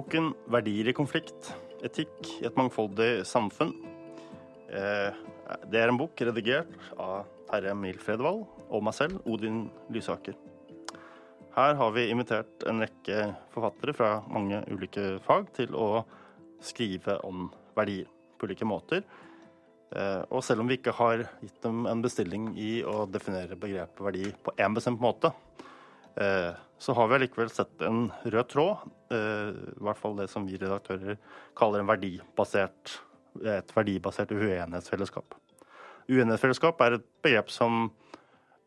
Boken 0.00 0.30
'Verdier 0.48 0.88
i 0.88 0.92
konflikt 0.96 1.50
etikk 1.84 2.28
i 2.40 2.46
et 2.48 2.54
mangfoldig 2.56 3.20
samfunn'. 3.28 3.74
Eh, 4.72 5.18
det 5.68 5.76
er 5.76 5.90
en 5.90 5.98
bok 6.00 6.16
redigert 6.24 6.70
av 6.96 7.26
Terje 7.50 7.74
Emil 7.74 7.98
Fredvold 8.00 8.46
og 8.70 8.84
meg 8.86 8.96
selv, 8.96 9.18
Odin 9.28 9.66
Lysaker. 9.92 10.38
Her 11.52 11.76
har 11.76 11.92
vi 11.92 12.06
invitert 12.08 12.64
en 12.70 12.80
rekke 12.80 13.26
forfattere 13.52 13.92
fra 13.98 14.10
mange 14.32 14.62
ulike 14.72 15.18
fag 15.26 15.52
til 15.58 15.76
å 15.76 16.06
skrive 16.64 17.18
om 17.26 17.50
verdier 17.76 18.08
på 18.38 18.48
ulike 18.48 18.64
måter. 18.64 19.04
Eh, 19.92 20.22
og 20.30 20.40
selv 20.46 20.64
om 20.64 20.70
vi 20.70 20.80
ikke 20.80 20.96
har 20.96 21.26
gitt 21.42 21.60
dem 21.60 21.84
en 21.90 22.00
bestilling 22.00 22.54
i 22.56 22.80
å 22.80 23.04
definere 23.04 23.60
begrepet 23.60 24.00
verdi 24.08 24.32
på 24.32 24.56
én 24.56 24.80
bestemt 24.80 25.02
måte, 25.02 25.34
eh, 26.16 26.56
så 26.80 26.94
har 26.96 27.08
vi 27.08 27.18
allikevel 27.18 27.50
sett 27.52 27.82
en 27.84 28.06
rød 28.24 28.48
tråd, 28.48 28.86
eh, 29.12 29.50
i 29.52 29.84
hvert 29.84 30.00
fall 30.00 30.16
det 30.16 30.30
som 30.32 30.46
vi 30.48 30.56
redaktører 30.56 31.18
kaller 31.58 31.84
verdibasert, 31.84 32.94
et 33.44 33.74
verdibasert 33.76 34.32
uenighetsfellesskap. 34.32 35.36
Uenighetsfellesskap 36.08 36.80
er 36.80 36.96
et 36.96 37.06
begrep 37.22 37.52
som 37.52 37.82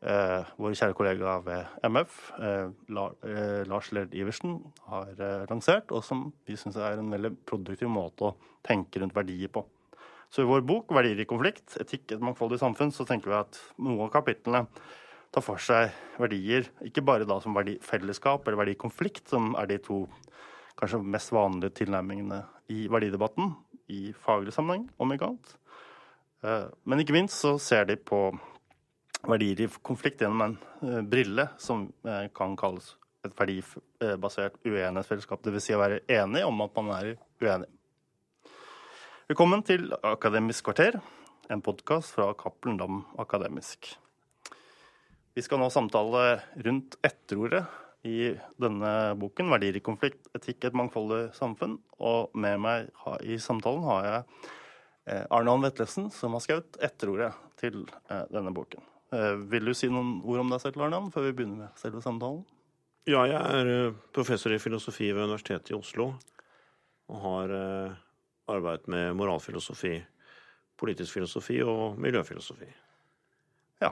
eh, 0.06 0.46
vår 0.62 0.78
kjære 0.78 0.98
kollega 1.00 1.40
ved 1.48 1.90
MF, 1.90 2.22
eh, 2.38 2.70
Lars 2.94 3.92
Lerd 3.98 4.14
Iversen, 4.14 4.60
har 4.92 5.10
lansert, 5.50 5.90
og 5.90 6.06
som 6.06 6.28
vi 6.46 6.60
syns 6.60 6.78
er 6.78 7.02
en 7.02 7.10
veldig 7.18 7.34
produktiv 7.50 7.90
måte 7.90 8.30
å 8.30 8.36
tenke 8.64 9.02
rundt 9.02 9.18
verdier 9.18 9.50
på. 9.50 9.66
Så 10.30 10.42
i 10.42 10.50
vår 10.50 10.62
bok 10.66 10.90
'Verdier 10.90 11.20
i 11.22 11.30
konflikt 11.30 11.76
etikk 11.82 12.12
et 12.12 12.22
mangfoldig 12.22 12.58
samfunn' 12.58 12.94
så 12.94 13.06
tenker 13.06 13.30
vi 13.30 13.38
at 13.38 13.60
noen 13.78 14.08
av 14.08 14.14
kapitlene 14.14 14.68
tar 15.34 15.44
for 15.46 15.62
seg 15.62 15.94
verdier, 16.22 16.68
ikke 16.86 17.04
bare 17.06 17.28
da 17.28 17.40
som 17.42 17.56
verdifellesskap 17.58 18.46
eller 18.46 18.62
verdikonflikt, 18.62 19.26
som 19.34 19.54
er 19.58 19.70
de 19.72 19.80
to 19.82 20.04
kanskje 20.80 21.02
mest 21.16 21.34
vanlige 21.34 21.74
tilnærmingene 21.82 22.44
i 22.74 22.86
verdidebatten 22.92 23.54
i 23.94 24.14
faglig 24.26 24.54
sammenheng, 24.56 24.88
om 25.02 25.14
ikke 25.14 25.32
annet. 25.32 25.56
Eh, 26.44 26.68
men 26.86 27.02
ikke 27.02 27.16
minst 27.16 27.42
så 27.42 27.56
ser 27.62 27.88
de 27.90 27.98
på 27.98 28.26
verdier 29.24 29.66
i 29.66 29.70
konflikt 29.86 30.22
gjennom 30.22 30.46
en 30.46 30.58
eh, 30.84 31.02
brille 31.08 31.48
som 31.62 31.88
eh, 32.08 32.28
kan 32.36 32.58
kalles 32.60 32.94
et 33.24 33.34
verdibasert 33.40 34.60
uenighetsfellesskap. 34.66 35.42
Dvs. 35.46 35.70
Si 35.70 35.76
å 35.76 35.82
være 35.82 36.04
enig 36.12 36.44
om 36.46 36.66
at 36.66 36.78
man 36.78 36.94
er 36.98 37.14
uenig. 37.44 37.72
Velkommen 39.32 39.64
til 39.66 39.88
Akademisk 40.04 40.68
kvarter, 40.68 41.00
en 41.50 41.64
podkast 41.64 42.18
fra 42.18 42.34
Cappelen 42.38 42.78
Dam 42.82 43.06
Akademisk. 43.24 43.94
Vi 45.34 45.42
skal 45.42 45.58
nå 45.58 45.70
samtale 45.74 46.42
rundt 46.62 47.00
etterordet 47.02 47.64
i 48.06 48.34
denne 48.62 48.92
boken, 49.18 49.50
'Verdier 49.50 49.80
i 49.80 49.82
konflikt 49.82 50.28
etikk 50.38 50.68
et 50.68 50.76
mangfoldig 50.78 51.32
samfunn'. 51.34 51.80
Og 52.06 52.36
med 52.38 52.60
meg 52.62 52.92
i 53.26 53.40
samtalen 53.42 53.82
har 53.88 54.06
jeg 54.06 54.20
eh, 55.08 55.26
Arne 55.32 55.56
Vetlesen, 55.64 56.12
som 56.12 56.36
har 56.38 56.44
skrevet 56.44 56.78
etterordet 56.84 57.32
til 57.58 57.82
eh, 58.12 58.28
denne 58.30 58.54
boken. 58.54 58.86
Eh, 59.16 59.34
vil 59.50 59.66
du 59.66 59.74
si 59.74 59.90
noen 59.90 60.20
ord 60.22 60.44
om 60.44 60.54
deg 60.54 60.62
selv, 60.62 60.86
Arne, 60.86 61.02
før 61.10 61.30
vi 61.30 61.34
begynner 61.40 61.64
med 61.64 61.82
selve 61.82 62.04
samtalen? 62.06 62.44
Ja, 63.10 63.26
jeg 63.26 63.42
er 63.42 63.92
professor 64.14 64.54
i 64.54 64.62
filosofi 64.62 65.10
ved 65.12 65.26
Universitetet 65.26 65.74
i 65.74 65.80
Oslo. 65.80 66.14
Og 67.10 67.20
har 67.20 67.52
arbeidet 68.48 68.88
med 68.88 69.18
moralfilosofi, 69.20 69.98
politisk 70.80 71.18
filosofi 71.18 71.58
og 71.68 72.00
miljøfilosofi. 72.00 72.70
Ja, 73.84 73.92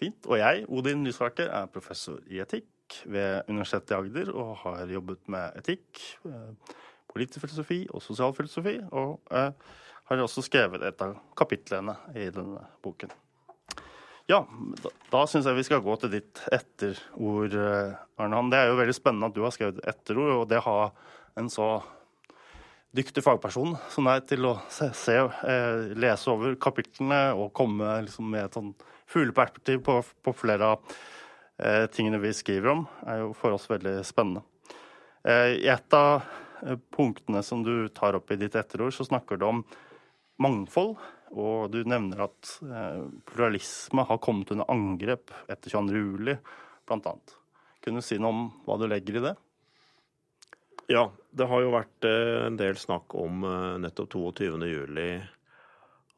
fint. 0.00 0.26
Og 0.28 0.38
jeg, 0.40 0.64
Odin 0.68 1.04
Lysaker, 1.06 1.50
er 1.50 1.70
professor 1.72 2.20
i 2.30 2.40
etikk 2.44 3.00
ved 3.10 3.48
Universitetet 3.48 3.94
i 3.94 3.98
Agder 3.98 4.32
og 4.34 4.56
har 4.64 4.90
jobbet 4.92 5.22
med 5.32 5.58
etikk, 5.60 6.02
eh, 6.28 6.74
politisk 7.10 7.44
filosofi 7.44 7.84
og 7.90 8.02
sosialfilosofi. 8.04 8.78
Og 8.92 9.20
eh, 9.32 9.50
har 10.04 10.20
også 10.20 10.44
skrevet 10.44 10.84
et 10.84 11.00
av 11.00 11.16
kapitlene 11.38 11.96
i 12.12 12.28
denne 12.32 12.66
boken. 12.84 13.12
Ja, 14.28 14.42
da, 14.80 14.90
da 15.12 15.24
syns 15.28 15.46
jeg 15.48 15.56
vi 15.58 15.66
skal 15.66 15.82
gå 15.84 15.94
til 16.00 16.12
ditt 16.16 16.40
etterord, 16.52 17.56
eh, 17.56 17.96
Arne. 18.20 18.46
Det 18.52 18.60
er 18.60 18.70
jo 18.70 18.78
veldig 18.80 18.96
spennende 18.96 19.28
at 19.30 19.36
du 19.36 19.42
har 19.44 19.52
skrevet 19.54 19.84
etterord, 19.88 20.32
og 20.42 20.48
det 20.52 20.62
har 20.64 20.94
en 21.40 21.50
så 21.52 21.68
dyktig 22.94 23.24
fagperson 23.26 23.74
som 23.90 24.06
er 24.06 24.20
til 24.28 24.46
å 24.46 24.54
se, 24.70 24.86
se 24.94 25.16
lese 25.98 26.30
over 26.30 26.54
kapitlene 26.62 27.32
og 27.34 27.50
komme 27.56 27.88
liksom, 28.06 28.28
med 28.30 28.46
et 28.46 28.58
sånn 28.58 28.70
fugleperspektiv 29.10 29.82
på, 29.86 29.98
på, 30.22 30.34
flere 30.36 30.74
av 30.74 30.94
eh, 31.58 31.86
tingene 31.92 32.20
vi 32.22 32.32
skriver 32.34 32.72
om, 32.72 32.84
er 33.06 33.22
jo 33.22 33.32
for 33.38 33.56
oss 33.56 33.68
veldig 33.70 33.98
spennende. 34.06 34.44
Eh, 35.24 35.60
I 35.64 35.70
et 35.72 35.96
av 35.96 36.24
eh, 36.64 36.78
punktene 36.96 37.42
som 37.46 37.64
du 37.66 37.88
tar 37.94 38.18
opp 38.18 38.32
i 38.32 38.40
ditt 38.40 38.56
etterord, 38.58 38.94
så 38.96 39.06
snakker 39.08 39.40
du 39.40 39.48
om 39.48 39.64
mangfold. 40.42 40.96
Og 41.34 41.70
du 41.72 41.80
nevner 41.88 42.26
at 42.28 42.50
eh, 42.62 43.00
pluralisme 43.26 44.04
har 44.06 44.20
kommet 44.22 44.52
under 44.54 44.70
angrep 44.70 45.32
etter 45.50 45.72
22. 45.72 45.96
juli, 45.98 46.36
annet. 46.92 47.34
Kunne 47.82 48.00
du 48.00 48.06
si 48.06 48.20
noe 48.20 48.32
om 48.32 48.44
hva 48.66 48.78
du 48.80 48.86
legger 48.88 49.18
i 49.18 49.24
det? 49.24 49.34
Ja, 50.92 51.08
det 51.32 51.48
har 51.48 51.62
jo 51.64 51.72
vært 51.72 52.06
eh, 52.06 52.44
en 52.46 52.58
del 52.60 52.76
snakk 52.78 53.14
om 53.16 53.44
eh, 53.48 53.70
nettopp 53.82 54.12
22. 54.14 54.60
juli 54.68 55.08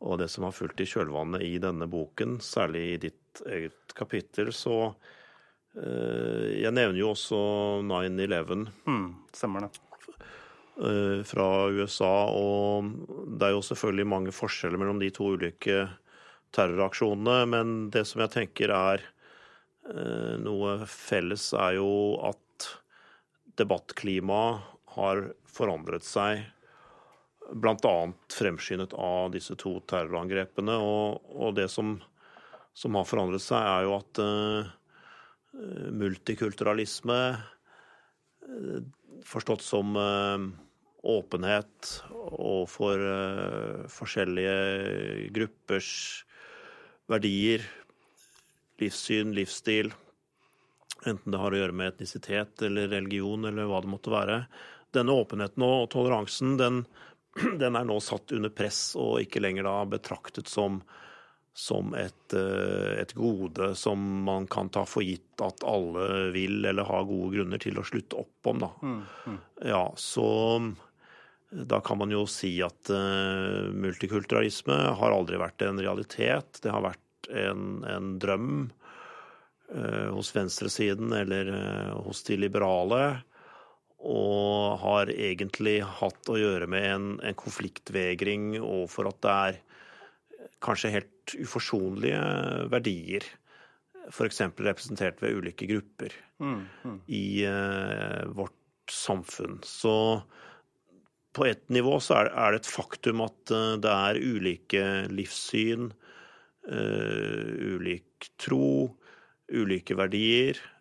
og 0.05 0.19
det 0.21 0.29
som 0.33 0.47
har 0.47 0.55
fulgt 0.57 0.83
i 0.83 0.89
kjølvannet 0.89 1.45
i 1.47 1.57
denne 1.63 1.89
boken, 1.91 2.39
særlig 2.45 2.83
i 2.93 2.99
ditt 3.07 3.43
eget 3.49 3.95
kapittel. 3.97 4.53
Så 4.53 4.77
uh, 4.93 6.47
jeg 6.53 6.73
nevner 6.75 7.01
jo 7.01 7.13
også 7.15 7.41
9-11. 7.87 8.67
Mm, 8.89 9.11
stemmer 9.33 9.67
det. 9.67 9.83
Fra 11.25 11.45
USA. 11.73 12.29
Og 12.37 12.91
det 13.41 13.47
er 13.47 13.55
jo 13.55 13.63
selvfølgelig 13.65 14.05
mange 14.13 14.33
forskjeller 14.37 14.83
mellom 14.83 14.99
de 15.01 15.09
to 15.17 15.31
ulike 15.33 15.87
terroraksjonene. 16.53 17.39
Men 17.49 17.71
det 17.95 18.03
som 18.05 18.21
jeg 18.21 18.35
tenker 18.35 18.75
er 18.77 19.07
noe 20.45 20.75
felles, 20.91 21.47
er 21.57 21.79
jo 21.79 21.89
at 22.29 22.69
debattklimaet 23.57 24.69
har 24.97 25.23
forandret 25.49 26.05
seg, 26.05 26.45
bl.a. 27.53 28.13
fremskyndet 28.33 28.93
av 28.93 29.31
disse 29.35 29.57
to 29.61 29.79
terrorangrepene. 29.89 30.77
Og, 30.83 31.31
og 31.37 31.57
det 31.59 31.69
som, 31.73 31.97
som, 32.75 32.99
har 32.99 33.09
forandret 33.09 33.45
seg, 33.45 33.63
er 33.63 33.87
jo 33.87 33.97
at 33.99 34.23
uh, 34.23 34.71
multikulturalisme, 35.97 37.19
uh, 38.47 38.79
forstått 39.27 39.65
som 39.65 39.97
uh, 39.99 40.47
åpenhet 41.07 41.93
overfor 42.11 43.03
forskjellige 43.95 45.29
gruppers 45.37 45.91
verdier, 47.07 47.63
livssyn, 48.83 49.31
livsstil, 49.37 49.93
enten 51.07 51.31
det 51.33 51.41
har 51.41 51.55
å 51.55 51.61
gjøre 51.61 51.77
med 51.79 51.93
etnisitet 51.93 52.65
eller 52.67 52.91
religion 52.91 53.47
eller 53.47 53.69
hva 53.71 53.79
det 53.85 53.93
måtte 53.93 54.13
være. 54.13 54.41
Denne 54.97 55.15
åpenheten 55.15 55.65
og 55.67 55.89
toleransen 55.93 56.57
den, 56.61 56.83
den 57.63 57.77
er 57.77 57.89
nå 57.89 57.99
satt 58.03 58.33
under 58.37 58.53
press 58.55 58.95
og 58.99 59.21
ikke 59.25 59.43
lenger 59.45 59.69
da 59.69 59.77
betraktet 59.91 60.49
som, 60.51 60.81
som 61.57 61.95
et, 61.99 62.33
eh, 62.37 62.97
et, 63.03 63.15
gode 63.17 63.75
som 63.79 64.03
man 64.27 64.49
kan 64.51 64.71
ta 64.73 64.87
for 64.89 65.05
gitt 65.05 65.45
at 65.45 65.65
alle 65.67 66.33
vil 66.37 66.65
eller 66.65 66.89
har 66.89 67.09
gode 67.09 67.37
grunner 67.37 67.63
til 67.63 67.79
å 67.81 67.87
slutte 67.87 68.19
opp 68.25 68.53
om. 68.53 68.65
Da. 68.65 68.73
Mm, 68.83 69.01
mm. 69.27 69.41
Ja, 69.73 69.85
så 70.01 70.27
da 71.51 71.81
kan 71.81 71.99
man 71.99 72.11
jo 72.11 72.25
si 72.29 72.57
at 72.65 72.91
uh, 72.91 73.71
multikulturalisme 73.73 74.77
har 74.99 75.15
aldri 75.15 75.39
vært 75.41 75.63
en 75.63 75.79
realitet. 75.81 76.59
Det 76.63 76.73
har 76.75 76.85
vært 76.85 77.31
en, 77.31 77.85
en 77.87 78.17
drøm 78.23 78.51
uh, 79.71 80.11
hos 80.17 80.33
venstresiden 80.35 81.15
eller 81.15 81.53
uh, 81.55 81.93
hos 82.07 82.25
de 82.27 82.41
liberale. 82.41 83.03
Og 84.07 84.77
har 84.83 85.11
egentlig 85.11 85.81
hatt 86.01 86.31
å 86.31 86.39
gjøre 86.39 86.69
med 86.71 86.85
en, 86.87 87.09
en 87.27 87.39
konfliktvegring 87.39 88.55
overfor 88.61 89.11
at 89.11 89.23
det 89.25 89.35
er 89.35 89.59
kanskje 90.63 90.93
helt 90.95 91.35
uforsonlige 91.43 92.21
verdier. 92.73 93.27
F.eks. 94.07 94.41
representert 94.63 95.19
ved 95.23 95.41
ulike 95.41 95.67
grupper 95.67 96.15
mm, 96.39 96.61
mm. 96.87 96.99
i 97.11 97.27
uh, 97.51 98.23
vårt 98.39 98.93
samfunn. 98.93 99.59
Så 99.67 99.95
på 101.37 101.49
et 101.49 101.65
nivå 101.75 101.99
så 102.01 102.21
er, 102.21 102.31
er 102.31 102.55
det 102.55 102.63
et 102.63 102.71
faktum 102.71 103.25
at 103.27 103.55
uh, 103.55 103.75
det 103.83 103.93
er 103.93 104.23
ulike 104.23 104.85
livssyn, 105.11 105.91
uh, 106.71 107.51
ulik 107.75 108.31
tro, 108.39 108.95
ulike 109.51 109.95
verdier 109.99 110.59
eh, 110.59 110.76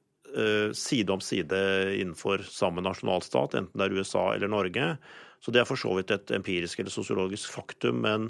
side 0.76 1.14
om 1.14 1.22
side 1.24 1.60
innenfor 1.96 2.42
samme 2.52 2.84
nasjonalstat, 2.84 3.54
enten 3.56 3.80
det 3.80 3.86
er 3.86 3.96
USA 3.96 4.26
eller 4.34 4.52
Norge. 4.52 4.88
Så 5.40 5.54
det 5.54 5.62
er 5.62 5.70
for 5.70 5.80
så 5.80 5.94
vidt 5.96 6.12
et 6.12 6.34
empirisk 6.36 6.82
eller 6.82 6.92
sosiologisk 6.92 7.54
faktum, 7.54 8.02
men, 8.04 8.28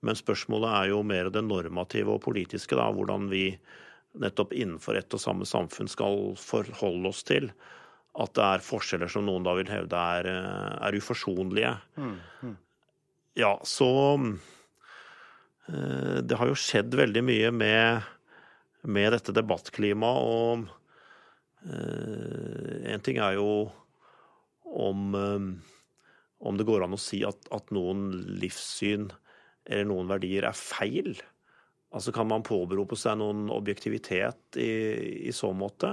men 0.00 0.16
spørsmålet 0.16 0.70
er 0.78 0.90
jo 0.92 1.02
mer 1.04 1.28
det 1.34 1.42
normative 1.44 2.14
og 2.14 2.22
politiske, 2.24 2.78
da, 2.78 2.88
hvordan 2.94 3.28
vi 3.32 3.50
nettopp 4.22 4.52
innenfor 4.56 4.96
ett 4.98 5.14
og 5.16 5.20
samme 5.20 5.48
samfunn 5.48 5.90
skal 5.90 6.34
forholde 6.40 7.12
oss 7.12 7.22
til 7.28 7.50
at 8.20 8.34
det 8.36 8.44
er 8.44 8.64
forskjeller 8.64 9.08
som 9.08 9.24
noen 9.24 9.44
da 9.46 9.54
vil 9.56 9.70
hevde 9.72 9.96
er, 9.96 10.28
eh, 10.28 10.72
er 10.86 10.98
uforsonlige. 10.98 11.72
Ja, 13.40 13.54
så 13.64 13.88
eh, 15.72 16.20
Det 16.20 16.36
har 16.36 16.46
jo 16.50 16.58
skjedd 16.58 16.94
veldig 16.94 17.22
mye 17.24 17.50
med, 17.50 18.02
med 18.84 19.12
dette 19.16 19.32
debattklimaet, 19.32 20.20
og 20.20 20.68
eh, 20.68 20.81
en 21.70 23.02
ting 23.06 23.20
er 23.22 23.36
jo 23.38 23.70
om, 24.72 25.14
eh, 25.14 25.48
om 26.38 26.56
det 26.58 26.66
går 26.66 26.86
an 26.86 26.96
å 26.96 27.00
si 27.00 27.22
at, 27.26 27.48
at 27.54 27.70
noen 27.74 28.10
livssyn 28.40 29.10
eller 29.68 29.86
noen 29.86 30.10
verdier 30.10 30.48
er 30.48 30.58
feil. 30.58 31.14
Altså 31.92 32.12
Kan 32.14 32.30
man 32.30 32.44
påberope 32.46 32.96
seg 32.98 33.18
noen 33.20 33.46
objektivitet 33.52 34.58
i, 34.58 34.72
i 35.28 35.34
så 35.36 35.52
måte? 35.54 35.92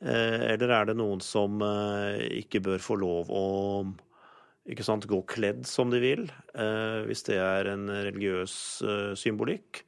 Eh, 0.00 0.52
eller 0.54 0.72
er 0.72 0.86
det 0.88 0.96
noen 0.96 1.20
som 1.24 1.60
eh, 1.64 2.22
ikke 2.40 2.62
bør 2.64 2.80
få 2.80 2.96
lov 3.02 3.32
å 3.34 3.46
sant, 4.86 5.08
gå 5.10 5.18
kledd 5.28 5.66
som 5.68 5.90
de 5.92 6.00
vil, 6.00 6.24
eh, 6.54 7.02
hvis 7.08 7.26
det 7.26 7.40
er 7.42 7.72
en 7.74 7.90
religiøs 7.90 8.54
symbolikk? 9.18 9.82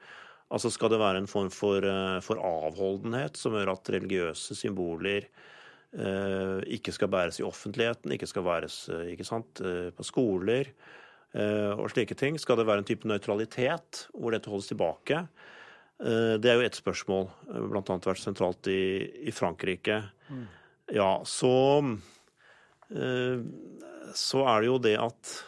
Altså 0.52 0.70
Skal 0.72 0.93
det 0.93 1.00
være 1.00 1.22
en 1.22 1.31
form 1.31 1.50
for, 1.54 1.87
for 2.20 2.40
avholdenhet 2.44 3.38
som 3.40 3.56
gjør 3.56 3.72
at 3.72 3.93
religiøse 3.94 4.56
symboler 4.58 5.31
ikke 6.72 6.93
skal 6.93 7.10
bæres 7.12 7.40
i 7.40 7.44
offentligheten, 7.44 8.12
ikke 8.14 8.28
skal 8.28 8.44
bæres 8.46 8.76
ikke 9.08 9.26
sant, 9.28 9.60
på 9.96 10.04
skoler 10.04 10.70
og 11.76 11.90
slike 11.93 12.16
ting? 12.16 12.37
Skal 12.40 12.60
det 12.60 12.64
være 12.69 12.81
en 12.81 12.88
type 12.88 13.08
nøytralitet 13.08 14.06
hvor 14.12 14.32
dette 14.32 14.52
holdes 14.52 14.70
tilbake? 14.72 15.20
Eh, 16.02 16.34
det 16.43 16.50
er 16.50 16.58
jo 16.58 16.66
ett 16.66 16.78
spørsmål, 16.78 17.28
bl.a. 17.70 17.82
vært 18.02 18.22
sentralt 18.22 18.69
i, 18.70 18.82
i 19.28 19.34
Frankrike. 19.34 20.00
Mm. 20.32 20.44
Ja, 20.96 21.12
så 21.28 21.55
eh, 22.90 23.44
Så 24.19 24.43
er 24.44 24.60
det 24.60 24.70
jo 24.70 24.78
det 24.82 24.96
at 25.00 25.38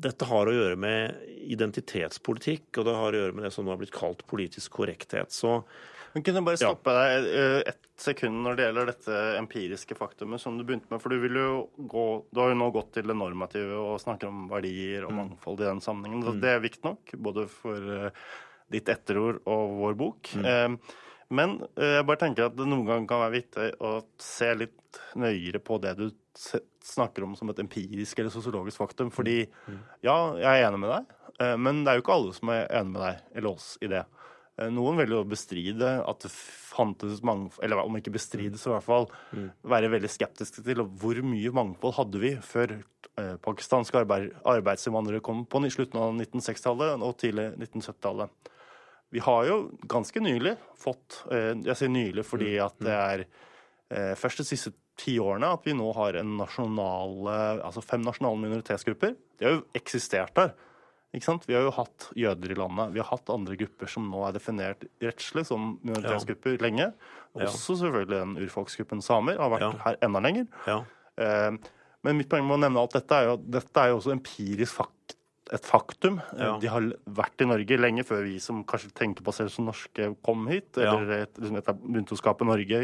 dette 0.00 0.26
har 0.28 0.48
å 0.48 0.54
gjøre 0.54 0.76
med 0.80 1.30
identitetspolitikk, 1.50 2.68
og 2.78 2.86
det 2.88 2.96
har 2.96 3.14
å 3.14 3.22
gjøre 3.24 3.36
med 3.36 3.46
det 3.46 3.54
som 3.54 3.66
nå 3.66 3.74
har 3.74 3.80
blitt 3.80 3.94
kalt 3.94 4.24
politisk 4.30 4.80
korrekthet. 4.80 5.32
Så 5.34 5.60
men 6.10 6.24
kunne 6.26 6.40
jeg 6.40 6.46
bare 6.48 6.58
stoppe 6.58 6.92
ja. 6.94 7.02
deg 7.06 7.26
eh, 7.38 7.56
ett 7.70 7.86
sekund 8.00 8.40
når 8.42 8.56
det 8.58 8.64
gjelder 8.64 8.88
dette 8.90 9.18
empiriske 9.38 9.94
faktumet 9.94 10.42
som 10.42 10.56
du 10.58 10.64
begynte 10.66 10.90
med? 10.90 11.02
For 11.02 11.12
du, 11.12 11.20
vil 11.22 11.38
jo 11.38 11.52
gå, 11.76 12.06
du 12.32 12.40
har 12.42 12.50
jo 12.50 12.58
nå 12.58 12.70
gått 12.74 12.96
til 12.96 13.06
det 13.06 13.14
normative 13.14 13.78
og 13.78 14.00
snakker 14.02 14.30
om 14.30 14.48
verdier 14.50 15.06
og 15.06 15.14
mm. 15.14 15.20
mangfold 15.20 15.62
i 15.62 15.68
den 15.68 15.82
sammenhengen. 15.84 16.24
Mm. 16.26 16.40
Det 16.42 16.50
er 16.50 16.64
viktig 16.64 16.82
nok, 16.88 17.14
både 17.28 17.46
for 17.52 17.92
uh, 18.08 18.32
ditt 18.74 18.90
etterord 18.90 19.38
og 19.50 19.76
vår 19.84 20.00
bok. 20.02 20.32
Mm. 20.34 20.50
Uh, 20.50 20.98
men 21.30 21.58
uh, 21.78 21.96
jeg 21.96 22.06
bare 22.08 22.22
tenker 22.24 22.48
at 22.48 22.56
det 22.58 22.66
noen 22.68 22.86
ganger 22.88 23.08
kan 23.10 23.24
være 23.24 23.36
viktig 23.38 23.68
å 23.86 23.92
se 24.20 24.50
litt 24.58 25.00
nøyere 25.18 25.60
på 25.62 25.78
det 25.82 25.94
du 25.98 26.08
snakker 26.84 27.26
om 27.26 27.36
som 27.38 27.52
et 27.52 27.60
empirisk 27.62 28.18
eller 28.18 28.32
sosiologisk 28.34 28.80
faktum. 28.82 29.12
Fordi 29.14 29.44
mm. 29.44 29.74
Mm. 29.74 29.82
ja, 30.06 30.16
jeg 30.40 30.50
er 30.50 30.66
enig 30.66 30.80
med 30.82 30.90
deg, 30.90 31.12
men 31.62 31.84
det 31.84 31.92
er 31.92 31.98
jo 31.98 32.02
ikke 32.02 32.16
alle 32.16 32.34
som 32.34 32.50
er 32.54 32.64
enig 32.80 32.94
med 32.96 33.04
deg 33.04 33.38
eller 33.38 33.52
oss 33.54 33.68
i 33.84 33.90
det. 33.92 34.02
Eh, 34.60 34.68
noen 34.72 34.98
vil 35.00 35.14
jo 35.14 35.22
bestride 35.28 35.96
at 36.04 36.24
det 36.24 36.30
fantes 36.32 37.22
mangfold 37.26 37.64
Eller 37.64 37.82
om 37.82 37.96
ikke 37.98 38.12
bestride, 38.14 38.58
så 38.60 38.70
i 38.70 38.76
hvert 38.76 38.86
fall 38.86 39.08
mm. 39.32 39.48
være 39.72 39.92
veldig 39.94 40.12
skeptiske 40.12 40.64
til 40.66 40.84
hvor 40.84 41.20
mye 41.24 41.54
mangfold 41.56 41.96
hadde 41.96 42.22
vi 42.22 42.34
før 42.44 42.76
eh, 42.76 43.36
pakistanske 43.42 44.02
arbeid, 44.02 44.30
arbeidsinnvandrere 44.48 45.24
kom 45.24 45.46
på 45.48 45.62
slutten 45.68 46.00
av 46.00 46.14
1960-tallet 46.14 47.06
og 47.06 47.16
tidlig 47.20 47.50
1970-tallet. 47.56 48.50
Vi 49.10 49.22
har 49.24 49.46
jo 49.48 49.56
ganske 49.90 50.22
nylig 50.22 50.54
fått 50.78 51.24
eh, 51.34 51.52
Jeg 51.66 51.76
sier 51.78 51.90
nylig 51.90 52.22
fordi 52.28 52.52
mm. 52.54 52.64
at 52.66 52.84
det 52.86 52.98
er 52.98 53.24
først 54.14 54.38
de 54.38 54.44
siste 54.46 54.70
ti 54.94 55.16
årene 55.18 55.48
at 55.50 55.64
vi 55.66 55.72
nå 55.74 55.88
har 55.96 56.14
en 56.20 56.36
nasjonale, 56.38 57.32
altså 57.66 57.82
fem 57.82 58.04
nasjonale 58.06 58.38
minoritetsgrupper. 58.38 59.16
De 59.34 59.48
har 59.48 59.56
jo 59.56 59.64
eksistert 59.74 60.30
der. 60.36 60.52
Ikke 61.10 61.26
sant? 61.26 61.46
Vi 61.48 61.56
har 61.56 61.64
jo 61.66 61.72
hatt 61.74 62.06
jøder 62.14 62.52
i 62.54 62.56
landet. 62.58 62.92
Vi 62.94 63.02
har 63.02 63.08
hatt 63.08 63.32
andre 63.34 63.56
grupper 63.58 63.90
som 63.90 64.06
nå 64.12 64.22
er 64.28 64.36
definert 64.36 64.84
rettslig 65.02 65.42
som 65.48 65.72
minoritetsgrupper 65.82 66.54
ja. 66.54 66.62
lenge. 66.62 66.86
Også 67.34 67.74
selvfølgelig 67.80 68.20
den 68.20 68.36
urfolksgruppen 68.44 69.02
samer 69.02 69.40
har 69.42 69.50
vært 69.50 69.66
ja. 69.66 69.72
her 69.88 69.98
enda 70.06 70.22
lenger. 70.22 70.46
Ja. 70.70 70.78
Eh, 71.18 71.50
men 72.06 72.20
mitt 72.20 72.30
poeng 72.30 72.46
med 72.46 72.60
å 72.60 72.62
nevne 72.62 72.84
alt 72.84 72.94
dette 72.94 73.16
er 73.16 73.26
jo 73.26 73.34
at 73.40 73.48
dette 73.58 73.82
er 73.82 73.90
jo 73.90 73.98
også 73.98 74.14
empirisk 74.14 74.78
fakt, 74.78 75.16
et 75.50 75.66
faktum. 75.66 76.20
Ja. 76.38 76.54
De 76.62 76.68
har 76.70 76.90
vært 77.10 77.42
i 77.42 77.48
Norge 77.48 77.78
lenge 77.80 78.04
før 78.06 78.22
vi 78.26 78.36
som 78.42 78.62
kanskje 78.68 78.92
tenker 78.96 79.24
på 79.26 79.32
oss 79.32 79.40
selv 79.42 79.52
som 79.54 79.66
norske, 79.66 80.12
kom 80.26 80.46
hit. 80.50 80.78
Eller 80.78 81.26
liksom, 81.26 81.58
begynte 81.86 82.14
å 82.14 82.20
skape 82.20 82.46
Norge. 82.46 82.82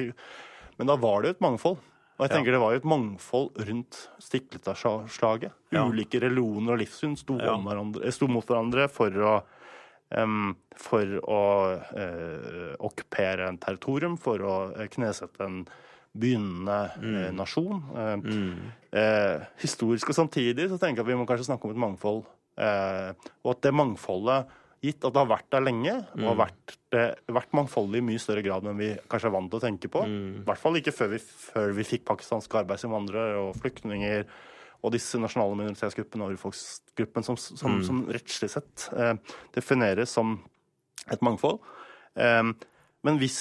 Men 0.77 0.91
da 0.91 0.97
var 1.01 1.23
det 1.23 1.31
jo 1.31 1.37
et 1.37 1.47
mangfold. 1.47 1.79
Og 2.17 2.25
jeg 2.25 2.33
tenker 2.33 2.55
ja. 2.55 2.57
Det 2.57 2.63
var 2.63 2.73
jo 2.73 2.81
et 2.81 2.89
mangfold 2.89 3.59
rundt 3.69 3.99
Stiklestadslaget. 4.25 5.57
Ja. 5.75 5.85
Ulike 5.85 6.21
religioner 6.23 6.77
og 6.77 6.81
livssyn 6.81 7.17
sto, 7.21 7.37
ja. 7.43 7.57
hverandre, 7.61 8.13
sto, 8.15 8.29
mot 8.33 8.47
hverandre 8.49 8.87
for 8.93 9.19
å, 9.21 9.35
um, 10.17 10.55
for 10.81 11.19
å 11.21 11.43
uh, 11.77 12.71
okkupere 12.89 13.51
en 13.51 13.61
territorium, 13.61 14.17
for 14.21 14.41
å 14.41 14.55
uh, 14.73 14.87
knesette 14.93 15.45
en 15.45 15.61
begynnende 16.17 16.79
mm. 16.97 17.19
uh, 17.19 17.29
nasjon. 17.37 17.85
Mm. 18.25 18.73
historisk 19.61 20.09
og 20.09 20.17
samtidig 20.17 20.71
så 20.71 20.79
tenker 20.81 21.03
jeg 21.03 21.05
at 21.05 21.11
vi 21.11 21.19
må 21.21 21.27
kanskje 21.29 21.51
snakke 21.51 21.69
om 21.69 21.75
et 21.75 21.83
mangfold. 21.85 22.25
Og 22.57 23.51
at 23.53 23.61
det 23.67 23.73
mangfoldet 23.77 24.55
gitt 24.85 25.05
at 25.05 25.15
det 25.15 25.23
har 25.23 25.29
vært 25.31 25.49
der 25.55 25.65
lenge, 25.65 25.95
og 26.17 26.27
har 26.29 26.37
mm. 26.37 26.41
vært, 26.41 26.75
det, 26.95 27.05
vært 27.37 27.55
mangfoldig 27.57 28.03
i 28.03 28.07
mye 28.07 28.23
større 28.23 28.45
grad 28.45 28.67
enn 28.67 28.79
vi 28.79 28.91
kanskje 29.11 29.31
er 29.31 29.35
vant 29.35 29.49
til 29.53 29.61
å 29.61 29.65
tenke 29.65 29.91
på. 29.93 30.03
Mm. 30.07 30.27
I 30.43 30.45
hvert 30.49 30.63
fall 30.63 30.79
ikke 30.81 30.95
før 30.95 31.15
vi, 31.15 31.21
før 31.23 31.73
vi 31.77 31.87
fikk 31.89 32.05
pakistanske 32.09 32.61
arbeidsinnvandrere 32.63 33.41
og 33.41 33.57
flyktninger 33.61 34.27
og 34.85 34.93
disse 34.95 35.19
nasjonale 35.19 35.57
minoritetsgruppene 35.59 36.27
og 36.27 36.37
urfolksgruppen 36.37 37.27
som, 37.27 37.39
som, 37.41 37.79
mm. 37.79 37.85
som 37.89 38.05
rettslig 38.13 38.53
sett 38.53 38.87
eh, 38.95 39.15
defineres 39.57 40.13
som 40.15 40.37
et 41.11 41.25
mangfold. 41.25 41.59
Eh, 42.21 42.53
men 43.07 43.21
hvis 43.23 43.41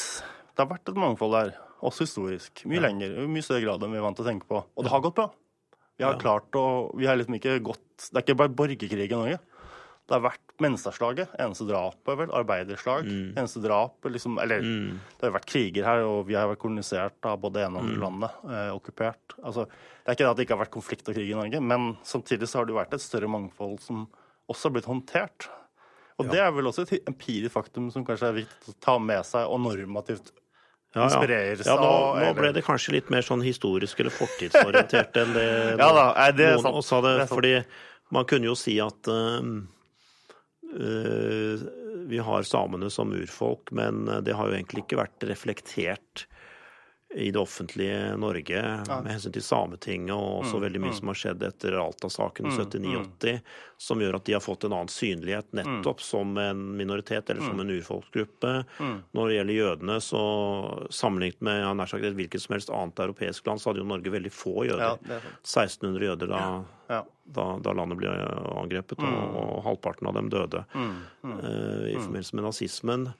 det 0.55 0.63
har 0.63 0.71
vært 0.71 0.91
et 0.91 0.99
mangfold 0.99 1.35
der, 1.35 1.55
også 1.85 2.07
historisk, 2.07 2.63
mye 2.65 2.79
ja. 2.79 2.87
lenger, 2.87 3.17
i 3.21 3.29
mye 3.29 3.45
større 3.45 3.65
grad 3.65 3.83
enn 3.83 3.91
vi 3.93 3.99
er 3.99 4.05
vant 4.05 4.17
til 4.17 4.25
å 4.25 4.29
tenke 4.29 4.47
på, 4.49 4.63
og 4.63 4.87
det 4.87 4.93
har 4.93 5.03
gått 5.03 5.19
bra 5.19 5.27
Vi 5.97 6.03
har 6.03 6.15
ja. 6.15 6.21
klart 6.21 6.55
å 6.59 6.65
Vi 6.97 7.07
har 7.07 7.17
liksom 7.19 7.37
ikke 7.37 7.59
gått 7.63 8.09
Det 8.09 8.19
er 8.19 8.25
ikke 8.25 8.39
bare 8.43 8.51
borgerkrig 8.51 9.07
i 9.07 9.15
Norge. 9.15 9.37
Det 10.05 10.13
har 10.13 10.21
vært 10.21 10.41
Menstadslaget, 10.61 11.33
eneste 11.41 11.65
drapet, 11.67 12.13
vel. 12.15 12.29
Arbeiderslag. 12.31 13.07
Mm. 13.09 13.31
Eneste 13.35 13.59
drap, 13.63 14.05
liksom 14.07 14.37
Eller 14.39 14.61
mm. 14.63 14.91
det 15.17 15.25
har 15.25 15.33
vært 15.35 15.49
kriger 15.49 15.87
her, 15.87 16.03
og 16.07 16.29
vi 16.29 16.37
har 16.37 16.47
vært 16.47 16.61
kolonisert 16.61 17.27
av 17.27 17.41
både 17.43 17.65
ene 17.65 17.79
og 17.79 17.83
andre 17.83 17.97
mm. 17.97 18.05
landet. 18.05 18.37
Eh, 18.45 18.69
okkupert. 18.75 19.35
Altså, 19.41 19.65
det 19.65 20.13
er 20.13 20.17
ikke 20.17 20.23
det 20.23 20.29
at 20.29 20.39
det 20.39 20.45
ikke 20.45 20.55
har 20.55 20.61
vært 20.61 20.75
konflikt 20.77 21.11
og 21.11 21.17
krig 21.17 21.33
i 21.33 21.35
Norge, 21.35 21.59
men 21.59 21.89
samtidig 22.07 22.47
så 22.47 22.61
har 22.61 22.69
det 22.69 22.75
jo 22.75 22.79
vært 22.79 22.95
et 22.95 23.03
større 23.03 23.31
mangfold 23.33 23.81
som 23.83 24.05
også 24.51 24.69
har 24.69 24.77
blitt 24.77 24.87
håndtert. 24.91 25.49
Og 26.15 26.29
ja. 26.29 26.31
det 26.31 26.41
er 26.45 26.55
vel 26.55 26.69
også 26.71 26.85
et 26.85 27.09
empirisk 27.09 27.57
faktum 27.57 27.89
som 27.91 28.05
kanskje 28.07 28.29
er 28.29 28.39
viktig 28.43 28.71
å 28.71 28.79
ta 28.85 28.95
med 29.01 29.25
seg, 29.27 29.49
og 29.49 29.59
normativt 29.65 30.31
ja, 30.95 31.07
ja. 31.11 31.39
ja 31.67 31.75
nå, 31.79 31.93
nå, 32.21 32.29
ble 32.37 32.51
det 32.55 32.63
kanskje 32.65 32.95
litt 32.95 33.09
mer 33.13 33.25
sånn 33.25 33.43
historisk 33.43 33.99
eller 33.99 34.15
fortidsorientert 34.15 35.17
enn 35.19 35.33
det, 35.35 35.47
ja, 35.81 35.89
da, 35.97 36.05
det 36.35 36.53
noen 36.55 36.69
av 36.71 36.79
oss 36.79 36.93
hadde. 36.95 37.15
Fordi 37.31 37.55
man 38.15 38.27
kunne 38.29 38.47
jo 38.47 38.55
si 38.59 38.77
at 38.83 39.09
uh, 39.11 39.41
uh, 40.79 41.65
vi 42.05 42.21
har 42.21 42.47
samene 42.47 42.91
som 42.93 43.11
urfolk, 43.17 43.73
men 43.75 44.05
det 44.23 44.37
har 44.37 44.47
jo 44.47 44.55
egentlig 44.55 44.85
ikke 44.85 45.01
vært 45.01 45.27
reflektert 45.27 46.27
i 47.15 47.31
det 47.31 47.39
offentlige 47.39 48.17
Norge 48.17 48.83
ja. 48.87 49.01
med 49.01 49.11
hensyn 49.11 49.31
til 49.31 49.43
Sametinget 49.43 50.11
og 50.15 50.41
også 50.41 50.57
mm, 50.57 50.63
veldig 50.65 50.81
mye 50.83 50.91
mm. 50.91 50.97
som 50.97 51.11
har 51.11 51.19
skjedd 51.19 51.45
etter 51.47 51.77
Alta-saken 51.79 52.49
mm, 52.49 52.57
79-80, 52.57 53.37
mm. 53.37 53.39
som 53.87 54.03
gjør 54.03 54.17
at 54.17 54.25
de 54.27 54.35
har 54.35 54.43
fått 54.43 54.67
en 54.67 54.75
annen 54.75 54.91
synlighet 54.91 55.55
nettopp 55.55 56.03
mm. 56.03 56.05
som 56.09 56.35
en 56.43 56.65
minoritet 56.75 57.31
eller 57.31 57.45
som 57.45 57.55
mm. 57.55 57.63
en 57.63 57.73
urfolksgruppe. 57.77 58.53
Når 59.15 59.31
det 59.31 59.37
gjelder 59.37 59.59
jødene, 59.61 59.97
så 60.03 60.25
sammenlignet 60.91 61.47
med 61.47 61.63
nær 61.79 61.93
sagt 61.93 62.09
et 62.09 62.19
hvilket 62.19 62.43
som 62.43 62.57
helst 62.57 62.75
annet 62.81 63.03
europeisk 63.07 63.47
land, 63.47 63.63
så 63.63 63.71
hadde 63.71 63.83
jo 63.85 63.89
Norge 63.95 64.15
veldig 64.17 64.35
få 64.35 64.67
jøder. 64.67 64.99
Ja, 65.07 65.23
1600 65.39 66.09
jøder 66.11 66.35
da, 66.35 66.43
ja. 66.91 67.01
da, 67.39 67.49
da, 67.63 67.79
landet 67.79 68.03
ble 68.03 68.15
angrepet, 68.59 68.99
og, 68.99 69.39
og, 69.39 69.57
halvparten 69.69 70.11
av 70.11 70.19
dem 70.19 70.31
døde 70.35 70.67
uh, 70.75 71.83
i 71.87 71.95
forbindelse 71.95 72.35
med 72.35 72.49
nazismen. 72.51 73.11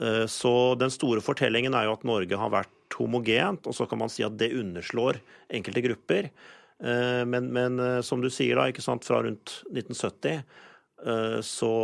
Uh, 0.00 0.24
så 0.24 0.72
den 0.80 0.92
store 0.94 1.20
fortellingen 1.20 1.76
er 1.76 1.90
jo 1.90 1.98
at 1.98 2.08
Norge 2.08 2.38
har 2.40 2.56
vært 2.62 2.78
homogent, 2.98 3.66
og 3.66 3.76
så 3.76 3.86
kan 3.90 4.00
man 4.02 4.10
si 4.12 4.24
at 4.26 4.36
det 4.40 4.52
underslår 4.58 5.20
enkelte 5.52 5.84
grupper. 5.86 6.28
Eh, 6.82 7.24
men, 7.26 7.52
men 7.52 7.78
eh, 7.78 8.00
som 8.00 8.20
du 8.20 8.30
sier, 8.30 8.58
da, 8.58 8.66
ikke 8.70 8.84
sant, 8.84 9.06
fra 9.06 9.22
rundt 9.22 9.60
1970 9.70 10.40
eh, 11.06 11.38
så, 11.46 11.74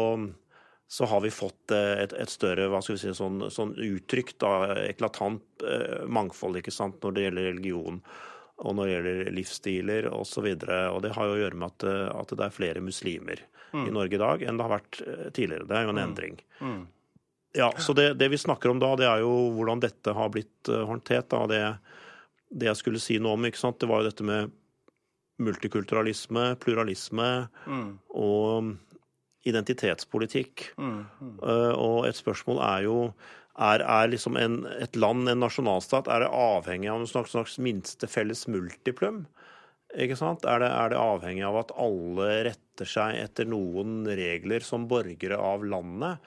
så 0.91 1.11
har 1.11 1.23
vi 1.23 1.31
fått 1.35 1.75
et, 1.75 2.15
et, 2.15 2.33
større 2.33 2.67
hva 2.73 2.83
skal 2.83 2.97
vi 2.97 3.03
si, 3.05 3.15
sånn, 3.15 3.47
sånn 3.55 3.77
uttrykt, 3.77 4.43
eklatant 4.89 5.69
mangfold 6.11 6.59
ikke 6.59 6.75
sant, 6.75 6.99
når 7.03 7.15
det 7.15 7.29
gjelder 7.29 7.49
religion 7.53 8.03
og 8.59 8.75
når 8.75 8.89
det 8.89 8.95
gjelder 8.97 9.33
livsstiler 9.37 10.07
osv. 10.11 10.49
Det 10.59 11.13
har 11.15 11.29
jo 11.29 11.37
å 11.37 11.43
gjøre 11.45 11.59
med 11.61 11.69
at, 11.77 11.85
at 12.11 12.33
det 12.35 12.47
er 12.49 12.57
flere 12.57 12.81
muslimer 12.83 13.45
mm. 13.71 13.85
i 13.85 13.93
Norge 13.95 14.19
i 14.19 14.23
dag 14.23 14.43
enn 14.43 14.59
det 14.59 14.67
har 14.67 14.73
vært 14.73 14.99
tidligere. 15.37 15.69
Det 15.69 15.77
er 15.79 15.87
jo 15.87 15.93
en 15.93 16.01
mm. 16.01 16.03
endring. 16.03 16.41
Mm. 16.59 16.81
Ja, 17.57 17.73
så 17.81 17.95
det, 17.97 18.13
det, 18.21 18.29
vi 18.29 18.39
snakker 18.39 18.71
om 18.71 18.81
da, 18.83 18.93
det 19.01 19.07
er 19.09 19.23
jo 19.25 19.33
hvordan 19.57 19.81
dette 19.83 20.13
har 20.15 20.29
blitt 20.35 20.69
uh, 20.71 20.85
håndtert. 20.89 21.31
da, 21.33 21.47
det, 21.49 21.63
det, 22.51 22.69
jeg 22.69 22.81
skulle 22.81 23.03
si 23.03 23.17
noe 23.23 23.39
om, 23.39 23.47
ikke 23.49 23.61
sant, 23.61 23.81
det 23.81 23.89
var 23.89 24.03
jo 24.03 24.11
dette 24.11 24.27
med 24.27 24.53
multikulturalisme, 25.39 26.51
pluralisme 26.61 27.29
mm. 27.65 27.91
og 28.19 28.75
identitetspolitikk. 29.49 30.73
Mm, 30.77 31.03
mm. 31.21 31.35
Uh, 31.41 31.75
og 31.79 32.09
et 32.09 32.19
spørsmål 32.19 32.63
er 32.67 32.87
jo 32.89 32.99
er, 33.59 33.83
er 33.83 34.11
liksom 34.13 34.37
en, 34.39 34.61
et 34.79 34.95
land, 34.99 35.27
en 35.31 35.41
nasjonalstat, 35.43 36.09
er 36.11 36.23
det 36.23 36.31
avhengig 36.31 36.91
av 36.93 37.03
en 37.03 37.11
slags, 37.11 37.35
slags 37.35 37.57
minste 37.63 38.07
felles 38.11 38.45
multiplum? 38.51 39.25
Ikke 39.99 40.19
sant? 40.21 40.45
Er 40.47 40.61
det, 40.63 40.69
er 40.69 40.93
det, 40.93 41.01
avhengig 41.01 41.47
av 41.49 41.63
at 41.63 41.73
alle 41.81 42.29
retter 42.51 42.89
seg 42.89 43.17
etter 43.19 43.49
noen 43.49 44.03
regler 44.07 44.63
som 44.65 44.87
borgere 44.91 45.41
av 45.41 45.65
landet? 45.67 46.23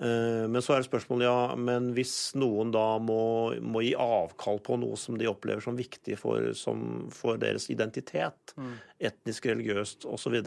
Eh, 0.00 0.46
men 0.48 0.62
så 0.64 0.74
er 0.74 0.80
det 0.80 0.88
spørsmålet, 0.88 1.26
ja, 1.28 1.56
men 1.60 1.90
hvis 1.96 2.14
noen 2.40 2.72
da 2.72 2.94
må, 3.02 3.52
må 3.60 3.82
gi 3.84 3.92
avkall 4.00 4.62
på 4.64 4.78
noe 4.80 4.96
som 5.00 5.18
de 5.20 5.28
opplever 5.28 5.64
som 5.64 5.76
viktig 5.76 6.16
for, 6.20 6.54
som, 6.56 7.10
for 7.12 7.40
deres 7.40 7.68
identitet, 7.72 8.54
mm. 8.56 8.72
etnisk, 9.10 9.50
religiøst 9.50 10.08
osv., 10.08 10.40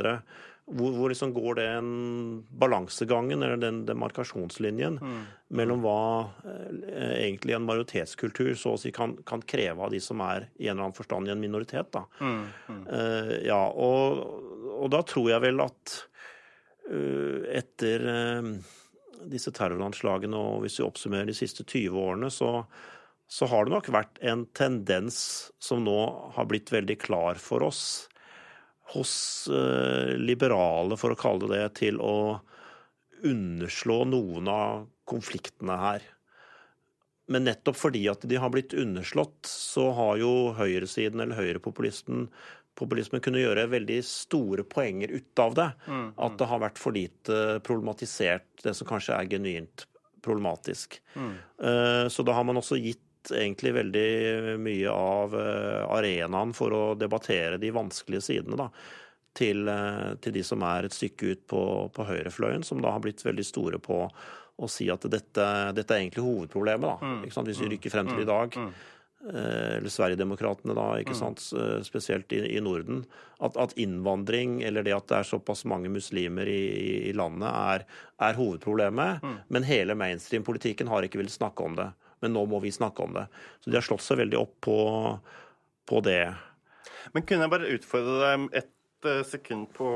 hvor, 0.64 0.94
hvor 0.96 1.12
liksom 1.12 1.34
går 1.36 1.58
den 1.60 1.88
balansegangen, 2.56 3.44
eller 3.44 3.60
den 3.60 3.82
demarkasjonslinjen, 3.86 4.98
mm. 4.98 5.24
mellom 5.60 5.84
hva 5.84 6.04
eh, 6.48 7.18
egentlig 7.28 7.58
en 7.58 7.68
majoritetskultur 7.68 8.54
så 8.58 8.74
å 8.74 8.80
si 8.80 8.94
kan, 8.96 9.18
kan, 9.28 9.44
kreve 9.44 9.84
av 9.86 9.94
de 9.94 10.00
som 10.02 10.24
er 10.24 10.48
i 10.56 10.70
en 10.70 10.78
eller 10.78 10.88
annen 10.88 10.98
forstand 10.98 11.30
i 11.30 11.36
en 11.36 11.44
minoritet? 11.44 11.92
da. 11.94 12.08
Mm. 12.24 12.46
Mm. 12.72 12.86
Eh, 12.88 13.34
ja, 13.52 13.60
og, 13.70 14.24
og, 14.80 14.88
da 14.96 15.04
tror 15.06 15.30
jeg 15.36 15.46
vel 15.46 15.62
at 15.62 16.00
uh, 16.90 17.44
etter 17.54 18.08
uh, 18.08 18.56
disse 19.32 19.54
terroranslagene, 19.56 20.38
og 20.38 20.64
hvis 20.64 20.80
vi 20.80 20.88
oppsummerer 20.88 21.30
de 21.30 21.38
siste 21.38 21.66
20 21.66 22.00
årene, 22.00 22.32
så, 22.34 22.64
så 23.28 23.50
har 23.52 23.66
det 23.66 23.76
nok 23.76 23.92
vært 23.94 24.20
en 24.26 24.46
tendens 24.58 25.20
som 25.64 25.84
nå 25.86 26.00
har 26.36 26.50
blitt 26.50 26.74
veldig 26.74 26.98
klar 27.02 27.42
for 27.42 27.66
oss, 27.68 27.84
hos 28.94 29.14
eh, 29.48 30.16
liberale, 30.20 30.98
for 31.00 31.14
å 31.14 31.20
kalle 31.20 31.48
det 31.48 31.62
det, 31.62 31.70
til 31.80 32.02
å 32.04 32.42
underslå 33.24 34.04
noen 34.12 34.50
av 34.52 34.84
konfliktene 35.10 35.78
her. 35.80 36.04
Men 37.32 37.48
nettopp 37.48 37.78
fordi 37.80 38.04
at 38.12 38.26
de 38.28 38.40
har 38.40 38.52
blitt 38.52 38.76
underslått, 38.76 39.48
så 39.48 39.90
har 39.96 40.20
jo 40.20 40.34
høyresiden 40.58 41.24
eller 41.24 41.40
høyrepopulisten 41.40 42.28
populismen 42.78 43.22
kunne 43.24 43.42
gjøre 43.42 43.68
veldig 43.72 44.00
store 44.08 44.66
poenger 44.66 45.14
ut 45.14 45.40
av 45.40 45.56
det. 45.58 45.70
Mm, 45.86 45.96
mm. 46.00 46.12
At 46.26 46.38
det 46.40 46.50
har 46.50 46.62
vært 46.64 46.82
for 46.82 46.96
lite 46.96 47.40
problematisert, 47.66 48.48
det 48.64 48.76
som 48.78 48.90
kanskje 48.90 49.18
er 49.18 49.30
genuint 49.32 49.86
problematisk. 50.24 51.00
Mm. 51.16 51.34
Uh, 51.64 52.08
så 52.10 52.24
da 52.26 52.38
har 52.38 52.48
man 52.48 52.60
også 52.62 52.80
gitt 52.82 53.32
egentlig 53.34 53.74
veldig 53.78 54.58
mye 54.60 54.92
av 54.92 55.36
uh, 55.36 55.96
arenaen 55.96 56.54
for 56.56 56.76
å 56.76 56.84
debattere 57.00 57.60
de 57.62 57.72
vanskelige 57.76 58.30
sidene, 58.32 58.60
da. 58.60 58.70
Til, 59.34 59.66
uh, 59.66 60.14
til 60.22 60.36
de 60.36 60.44
som 60.46 60.62
er 60.68 60.86
et 60.86 60.94
stykke 60.94 61.34
ut 61.34 61.44
på, 61.50 61.62
på 61.94 62.08
høyrefløyen, 62.08 62.66
som 62.66 62.82
da 62.84 62.94
har 62.94 63.04
blitt 63.04 63.24
veldig 63.26 63.46
store 63.48 63.80
på 63.82 64.06
å 64.54 64.70
si 64.70 64.86
at 64.94 65.08
dette, 65.10 65.46
dette 65.74 65.96
er 65.96 66.04
egentlig 66.04 66.26
hovedproblemet. 66.26 66.86
da, 66.86 66.98
mm, 67.02 67.24
Hvis 67.26 67.62
vi 67.62 67.66
mm, 67.66 67.72
rykker 67.74 67.94
frem 67.94 68.12
til 68.12 68.22
i 68.22 68.30
dag. 68.30 68.58
Eh, 69.30 69.78
eller 69.78 69.90
Sverigedemokraterna, 69.90 70.74
da, 70.74 70.88
ikke 71.00 71.16
mm. 71.16 71.20
sant? 71.20 71.44
Eh, 71.56 71.82
spesielt 71.88 72.32
i, 72.36 72.42
i 72.58 72.62
Norden, 72.62 73.06
at, 73.40 73.58
at, 73.58 73.76
innvandring, 73.80 74.62
eller 74.68 74.84
det 74.84 74.96
at 74.96 75.08
det 75.08 75.20
er 75.22 75.30
såpass 75.30 75.64
mange 75.70 75.92
muslimer 75.94 76.50
i, 76.50 76.64
i 77.08 77.14
landet, 77.16 77.48
er, 77.48 77.86
er 78.20 78.40
hovedproblemet. 78.40 79.24
Mm. 79.24 79.38
Men 79.48 79.68
hele 79.70 79.96
mainstream-politikken 79.96 80.92
har 80.92 81.08
ikke 81.08 81.22
villet 81.22 81.36
snakke 81.36 81.64
om 81.64 81.80
det. 81.80 81.88
Men 82.24 82.36
nå 82.36 82.44
må 82.52 82.60
vi 82.64 82.72
snakke 82.72 83.04
om 83.04 83.16
det. 83.16 83.26
Så 83.64 83.72
de 83.72 83.80
har 83.80 83.88
slått 83.88 84.04
seg 84.04 84.20
veldig 84.20 84.40
opp 84.40 84.58
på, 84.68 84.78
på 85.88 86.04
det. 86.04 86.26
Men 87.16 87.24
kunne 87.28 87.48
jeg 87.48 87.56
bare 87.56 87.74
utfordre 87.78 88.20
deg 88.26 88.48
et 88.60 89.08
eh, 89.08 89.24
sekund 89.28 89.72
på 89.76 89.90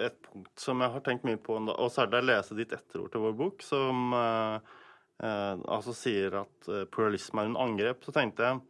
et 0.00 0.16
punkt 0.30 0.64
som 0.64 0.80
jeg 0.80 0.96
har 0.96 1.04
tenkt 1.04 1.28
mye 1.28 1.40
på, 1.40 1.60
og 1.60 1.92
så 1.92 2.06
er 2.06 2.12
det 2.12 2.24
å 2.24 2.30
lese 2.30 2.56
ditt 2.56 2.72
etterord 2.76 3.12
til 3.12 3.24
vår 3.24 3.36
bok, 3.36 3.64
som 3.64 4.16
uh, 4.16 4.80
altså 5.22 5.94
sier 5.94 6.34
at 6.42 6.68
eh, 6.70 6.86
pluralisme 6.90 7.42
er 7.42 7.50
en 7.50 7.60
angrep, 7.64 8.02
så 8.02 8.14
tenkte 8.14 8.48
jeg 8.48 8.60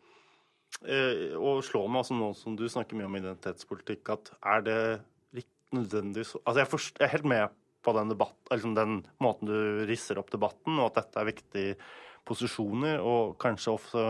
eh, 0.84 1.32
Og 1.38 1.62
slår 1.64 1.88
meg 1.88 2.02
altså 2.02 2.18
nå 2.18 2.28
som 2.36 2.58
du 2.58 2.66
snakker 2.68 2.98
mye 2.98 3.08
om 3.08 3.18
identitetspolitikk, 3.20 4.12
at 4.12 4.32
er 4.54 4.66
det 4.68 4.82
nødvendigvis 5.72 6.34
Altså 6.42 6.60
jeg, 6.60 6.68
forst, 6.68 6.98
jeg, 7.00 7.06
er 7.06 7.14
helt 7.14 7.28
med 7.32 7.58
på 7.82 7.94
den, 7.96 8.12
debatt, 8.12 8.36
liksom 8.52 8.74
den 8.76 8.98
måten 9.24 9.48
du 9.48 9.84
risser 9.88 10.20
opp 10.20 10.28
debatten, 10.30 10.76
og 10.76 10.90
at 10.90 11.00
dette 11.00 11.18
er 11.18 11.30
viktige 11.32 11.78
posisjoner, 12.28 13.00
og 13.00 13.32
kanskje 13.42 13.72
ofte 13.72 14.04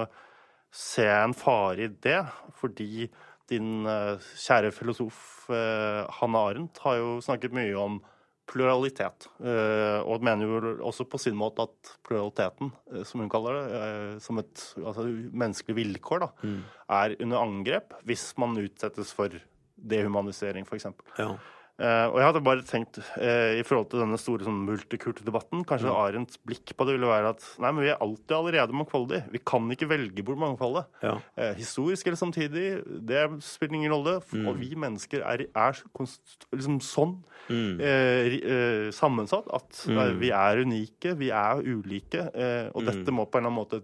ser 0.69 1.09
jeg 1.09 1.29
en 1.29 1.37
fare 1.37 1.87
i 1.87 1.93
det, 2.05 2.19
fordi 2.59 3.07
din 3.49 3.87
kjære 3.87 4.75
filosof 4.77 5.47
Hanne 5.49 6.43
Arendt 6.51 6.83
har 6.85 6.99
jo 6.99 7.15
snakket 7.25 7.57
mye 7.57 7.73
om 7.81 7.97
pluralitet. 8.51 9.29
Eh, 9.43 10.01
og 10.03 10.25
mener 10.25 10.49
jo 10.49 10.75
også 10.89 11.07
på 11.09 11.21
sin 11.21 11.37
måte 11.39 11.67
at 11.69 11.93
pluraliteten, 12.07 12.73
eh, 12.93 13.05
som 13.09 13.23
hun 13.23 13.31
kaller 13.33 13.59
det, 13.59 13.81
eh, 13.81 14.19
som 14.25 14.41
et 14.43 14.65
altså, 14.83 15.07
menneskelig 15.31 15.79
vilkår, 15.79 16.25
da, 16.25 16.31
mm. 16.43 16.61
er 16.99 17.17
under 17.21 17.43
angrep 17.47 17.97
hvis 18.09 18.31
man 18.43 18.59
utsettes 18.63 19.15
for 19.17 19.35
dehumanisering, 19.77 20.67
f.eks. 20.69 20.91
Ja. 21.19 21.33
Uh, 21.83 22.13
og 22.13 22.17
jeg 22.21 22.27
hadde 22.29 22.43
bare 22.47 22.63
tenkt, 22.67 22.99
uh, 23.17 23.53
i 23.59 23.63
forhold 23.67 23.89
til 23.91 24.03
denne 24.05 24.19
store 24.21 24.47
sånn, 24.47 24.61
multikulturdebatten, 24.69 25.65
kanskje 25.67 25.89
mm. 25.91 25.97
Arendts 25.99 26.39
blikk 26.47 26.75
på 26.79 26.87
det 26.87 26.95
ville 26.95 27.11
være 27.11 27.33
at 27.35 27.47
nei, 27.63 27.73
men 27.75 27.83
vi 27.83 27.91
er 27.91 28.05
alltid 28.05 28.35
allerede 28.37 28.77
mangfoldige. 28.79 29.25
Vi 29.35 29.41
kan 29.51 29.67
ikke 29.75 29.89
velge 29.91 30.25
bort 30.27 30.39
mangfoldet. 30.45 30.87
Ja. 31.03 31.17
Uh, 31.35 31.51
historisk 31.59 32.07
eller 32.07 32.21
samtidig, 32.21 32.67
det 33.09 33.25
spiller 33.43 33.81
ingen 33.81 33.95
rolle. 33.97 34.21
Mm. 34.31 34.47
Og 34.47 34.61
vi 34.61 34.71
mennesker 34.79 35.25
er, 35.27 35.47
er 35.51 35.81
liksom 35.83 36.79
sånn 36.87 37.17
mm. 37.51 38.93
sammensatt 38.95 39.49
at 39.57 39.83
mm. 39.91 40.03
vi 40.23 40.31
er 40.37 40.63
unike, 40.63 41.17
vi 41.19 41.33
er 41.35 41.65
ulike. 41.67 42.29
og 42.71 42.87
dette 42.87 43.11
mm. 43.11 43.17
må 43.19 43.27
på 43.27 43.41
en 43.41 43.49
eller 43.49 43.51
annen 43.51 43.59
måte 43.59 43.83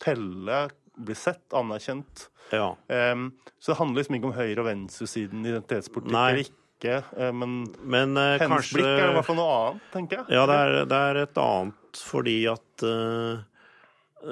telle 0.00 0.68
bli 1.00 1.16
sett, 1.18 1.46
anerkjent. 1.56 2.28
Ja. 2.54 2.72
Um, 2.86 3.30
så 3.58 3.72
det 3.72 3.78
handler 3.78 4.02
liksom 4.02 4.16
ikke 4.18 4.30
om 4.30 4.36
høyre- 4.36 4.62
og 4.62 4.66
venstresiden 4.68 5.44
identitetspolitikk 5.46 6.16
eller 6.16 6.42
ikke 6.44 6.59
ikke. 6.80 6.96
Eh, 7.16 7.32
men, 7.36 7.60
men 7.84 8.16
uh, 8.16 8.32
hennes 8.40 8.48
kanskje, 8.48 8.78
blikk 8.78 8.88
er 8.88 9.12
i 9.12 9.14
hvert 9.18 9.28
fall 9.28 9.38
noe 9.38 9.58
annet, 9.58 9.86
tenker 9.92 10.22
jeg. 10.22 10.34
Ja, 10.38 10.46
det 10.48 10.56
er, 10.64 10.74
det 10.90 11.04
er 11.10 11.22
et 11.26 11.40
annet 11.44 12.00
fordi 12.00 12.36
at 12.50 12.84
uh, 12.86 13.42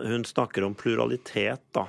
hun 0.08 0.26
snakker 0.28 0.66
om 0.66 0.76
pluralitet, 0.78 1.64
da. 1.76 1.86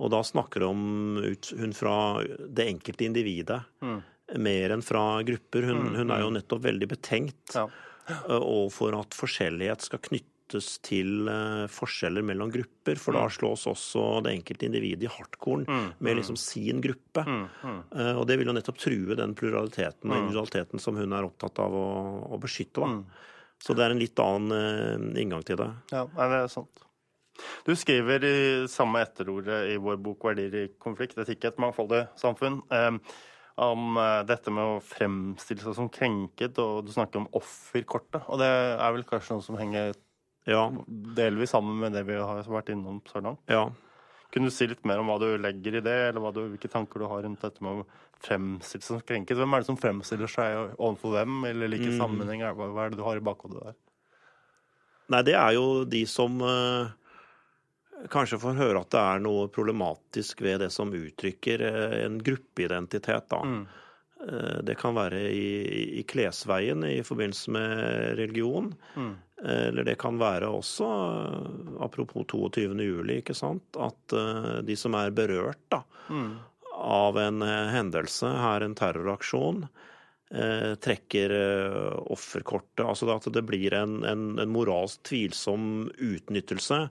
Og 0.00 0.12
da 0.14 0.22
snakker 0.24 0.64
hun, 0.64 1.20
ut, 1.20 1.50
hun 1.60 1.76
fra 1.76 1.94
det 2.24 2.68
enkelte 2.72 3.04
individet. 3.04 3.60
Mm. 3.84 4.00
Mer 4.40 4.72
enn 4.72 4.84
fra 4.86 5.04
grupper. 5.26 5.66
Hun, 5.68 5.82
mm, 5.90 5.96
hun, 5.98 6.12
er 6.14 6.22
jo 6.22 6.30
mm. 6.30 6.36
nettopp 6.38 6.62
veldig 6.64 6.88
betenkt 6.88 7.56
ja. 7.58 7.66
overfor 8.38 8.96
at 8.96 9.16
forskjellighet 9.18 9.84
skal 9.84 10.00
knytte 10.06 10.29
knyttes 10.50 10.80
til 10.82 11.28
eh, 11.28 11.66
forskjeller 11.70 12.22
mellom 12.22 12.50
grupper. 12.50 12.98
For 12.98 13.14
da 13.14 13.26
mm. 13.26 13.30
slås 13.30 13.66
også 13.70 14.20
det 14.24 14.34
enkelte 14.34 14.66
individet 14.66 15.06
i 15.06 15.12
hardkorn 15.12 15.64
mm, 15.68 15.88
med 15.98 16.16
liksom 16.18 16.34
mm. 16.34 16.42
sin 16.42 16.80
gruppe. 16.80 17.24
Eh, 17.24 18.14
og 18.16 18.26
det 18.26 18.38
vil 18.38 18.50
jo 18.50 18.56
nettopp 18.56 18.78
true 18.78 19.16
den 19.16 19.34
pluraliteten 19.34 20.10
og 20.10 20.18
individualiteten 20.18 20.82
som 20.82 20.96
hun 20.98 21.12
er 21.12 21.26
opptatt 21.26 21.58
av 21.62 21.74
å, 21.74 21.88
å 22.34 22.40
beskytte. 22.40 22.80
Da. 22.80 23.24
Så 23.60 23.76
det 23.76 23.84
er 23.84 23.94
en 23.94 24.00
litt 24.00 24.18
annen 24.22 24.54
uh, 24.56 25.18
inngang 25.20 25.42
til 25.44 25.58
det. 25.60 25.68
Ja, 25.92 26.06
det 26.08 26.44
er 26.46 26.46
sant. 26.48 26.86
Du 27.64 27.74
skriver 27.76 28.24
i 28.24 28.38
samme 28.72 29.02
etterordet 29.04 29.66
i 29.72 29.74
vår 29.80 29.98
bok 30.00 30.24
'Verdier 30.24 30.54
i 30.62 30.70
konflikt', 30.80 31.18
etikk 31.20 31.44
i 31.44 31.48
et 31.50 31.60
mangfoldig 31.60 32.06
samfunn, 32.20 32.58
eh, 32.72 32.96
om 33.60 34.00
dette 34.28 34.52
med 34.52 34.64
å 34.64 34.80
fremstille 34.84 35.60
seg 35.60 35.76
som 35.76 35.88
krenket, 35.92 36.56
og 36.60 36.86
du 36.86 36.92
snakker 36.92 37.20
om 37.20 37.28
offerkortet. 37.36 38.24
Og 38.32 38.40
det 38.40 38.48
er 38.48 38.94
vel 38.96 39.04
kanskje 39.08 39.36
noe 39.36 39.44
som 39.44 39.60
henger 39.60 39.92
ja. 40.50 40.64
Delvis 41.16 41.54
sammen 41.54 41.78
med 41.80 41.94
det 41.96 42.04
vi 42.08 42.18
har 42.18 42.42
vært 42.50 42.72
innom 42.74 43.00
så 43.08 43.22
langt. 43.24 43.42
Ja. 43.50 43.68
Kunne 44.30 44.46
du 44.46 44.54
si 44.54 44.68
litt 44.70 44.84
mer 44.86 45.00
om 45.02 45.08
hva 45.10 45.18
du 45.18 45.26
legger 45.42 45.80
i 45.80 45.82
det, 45.82 45.96
eller 46.10 46.34
du, 46.34 46.44
hvilke 46.52 46.70
tanker 46.70 47.02
du 47.02 47.08
har 47.10 47.24
rundt 47.26 47.42
dette 47.42 47.64
med 47.66 47.80
å 47.80 47.86
fremstille 48.22 48.86
som 48.86 49.02
krenket? 49.02 49.38
Hvem 49.38 49.56
er 49.56 49.62
det 49.62 49.70
som 49.70 49.78
fremstiller 49.80 50.30
seg 50.30 50.76
overfor 50.76 51.16
hvem, 51.16 51.40
eller 51.50 51.72
hvilke 51.72 51.96
mm. 51.96 51.98
sammenheng? 51.98 52.44
Hva, 52.54 52.70
er 52.84 52.92
det 52.92 53.00
du 53.00 53.06
har 53.06 53.18
i 53.18 53.26
bakhodet 53.26 53.64
der? 53.64 53.78
Nei, 55.10 55.22
det 55.26 55.34
er 55.34 55.56
jo 55.56 55.66
de 55.90 56.04
som 56.06 56.38
uh, 56.46 56.92
kanskje 58.12 58.38
får 58.38 58.58
høre 58.60 58.84
at 58.84 58.92
det 58.94 59.02
er 59.02 59.24
noe 59.24 59.48
problematisk 59.50 60.44
ved 60.46 60.62
det 60.62 60.70
som 60.74 60.94
uttrykker 60.94 61.66
uh, 61.66 61.96
en 62.04 62.20
gruppeidentitet, 62.22 63.26
da. 63.34 63.42
Mm. 63.42 63.64
Uh, 64.20 64.58
det 64.68 64.78
kan 64.78 64.94
være 64.94 65.24
i, 65.26 65.50
i, 65.98 66.06
klesveien 66.06 66.86
i 66.86 67.00
forbindelse 67.02 67.56
med 67.56 67.82
religion. 68.20 68.70
Mm. 68.94 69.16
Eller 69.40 69.86
det 69.88 69.96
kan 70.00 70.18
være 70.20 70.50
også, 70.52 70.86
apropos 71.80 72.26
22. 72.28 72.74
juli, 72.84 73.20
ikke 73.22 73.36
sant, 73.36 73.64
at 73.80 74.16
eh, 74.16 74.58
de 74.66 74.76
som 74.76 74.96
er 74.98 75.14
berørt 75.16 75.62
da, 75.72 75.80
mm. 76.12 76.32
av 76.76 77.20
en 77.20 77.46
eh, 77.46 77.70
hendelse, 77.72 78.28
her 78.42 78.66
en 78.66 78.76
terroraksjon, 78.76 79.64
eh, 80.34 80.74
trekker 80.84 81.36
eh, 81.38 81.96
offerkortet. 82.12 82.84
Altså 82.84 83.08
at 83.14 83.30
det 83.32 83.46
blir 83.48 83.74
en, 83.76 84.02
en, 84.04 84.28
en 84.42 84.52
moralsk 84.52 85.02
tvilsom 85.08 85.88
utnyttelse. 85.96 86.84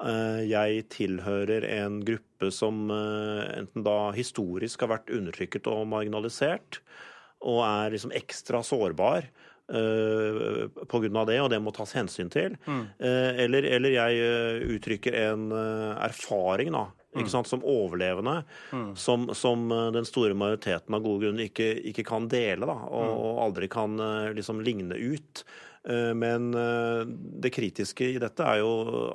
Eh, 0.00 0.40
jeg 0.48 0.86
tilhører 0.94 1.66
en 1.82 2.00
gruppe 2.06 2.52
som 2.54 2.86
eh, 2.94 3.44
enten 3.58 3.84
da 3.84 3.98
historisk 4.16 4.86
har 4.86 4.94
vært 4.94 5.12
undertrykket 5.12 5.68
og 5.70 5.84
marginalisert, 5.90 6.80
og 7.40 7.62
er 7.66 7.94
liksom 7.94 8.14
ekstra 8.16 8.62
sårbar. 8.64 9.28
Uh, 9.70 10.66
Pga. 10.90 11.24
det, 11.28 11.40
og 11.40 11.50
det 11.52 11.60
må 11.62 11.70
tas 11.74 11.94
hensyn 11.94 12.30
til. 12.32 12.56
Mm. 12.66 12.86
Uh, 12.98 13.30
eller, 13.46 13.68
eller, 13.76 13.94
jeg 13.94 14.72
uttrykker 14.76 15.14
en 15.28 15.50
erfaring 15.52 16.74
da, 16.74 16.88
ikke 17.10 17.26
mm. 17.26 17.32
sant, 17.32 17.48
som 17.50 17.64
overlevende, 17.66 18.36
mm. 18.70 18.90
som, 18.96 19.34
som, 19.34 19.64
eh, 19.74 19.88
den 19.96 20.06
store 20.06 20.34
majoriteten 20.38 20.94
av 20.94 21.02
gode 21.02 21.24
grunner 21.24 21.48
ikke, 21.48 21.72
ikke 21.90 22.04
kan 22.06 22.28
dele, 22.30 22.68
da, 22.68 22.76
og, 22.86 23.08
mm. 23.08 23.16
og 23.18 23.40
aldri 23.48 23.68
kan 23.72 23.98
eh, 23.98 24.30
liksom 24.38 24.62
ligne 24.62 24.94
ut. 24.94 25.42
Eh, 25.88 26.10
men 26.16 26.50
det 27.40 27.52
kritiske 27.54 28.10
i 28.14 28.18
dette 28.20 28.44
er 28.44 28.60
jo 28.60 28.72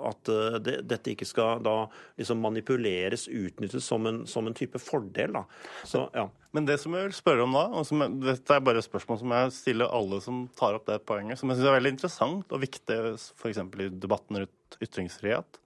at 0.09 0.31
det, 0.65 0.79
dette 0.89 1.13
ikke 1.13 1.27
skal 1.27 1.61
da 1.65 1.75
liksom 2.17 2.41
manipuleres, 2.41 3.27
utnyttes 3.27 3.85
som 3.85 4.07
en, 4.09 4.23
som 4.29 4.47
en 4.47 4.57
type 4.57 4.81
fordel. 4.81 5.37
Da. 5.37 5.45
Så, 5.83 6.07
ja. 6.15 6.29
Men 6.55 6.67
det 6.69 6.77
som 6.79 6.93
jeg 6.95 7.09
vil 7.09 7.15
spørre 7.17 7.43
om 7.43 7.55
da, 7.57 7.65
og 7.75 7.83
som, 7.87 8.01
dette 8.23 8.55
er 8.55 8.63
bare 8.63 8.79
et 8.79 8.87
spørsmål 8.87 9.17
som 9.19 9.33
jeg 9.35 9.53
stiller 9.57 9.91
alle 9.91 10.21
som 10.23 10.45
tar 10.55 10.77
opp 10.77 10.85
det 10.87 11.01
poenget, 11.03 11.41
som 11.41 11.51
jeg 11.51 11.59
syns 11.59 11.67
er 11.67 11.75
veldig 11.75 11.95
interessant 11.97 12.53
og 12.55 12.61
viktig 12.63 12.99
f.eks. 13.17 13.59
i 13.59 13.89
debatten 13.91 14.39
rundt 14.45 14.77
ytringsfrihet. 14.85 15.59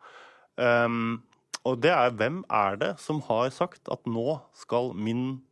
Um, 0.58 1.20
og 1.68 1.78
det 1.84 1.92
er 1.94 2.16
hvem 2.18 2.42
er 2.50 2.80
det 2.82 2.94
som 3.04 3.22
har 3.28 3.52
sagt 3.54 3.92
at 3.92 4.10
nå 4.10 4.40
skal 4.58 4.94
min 4.98 5.44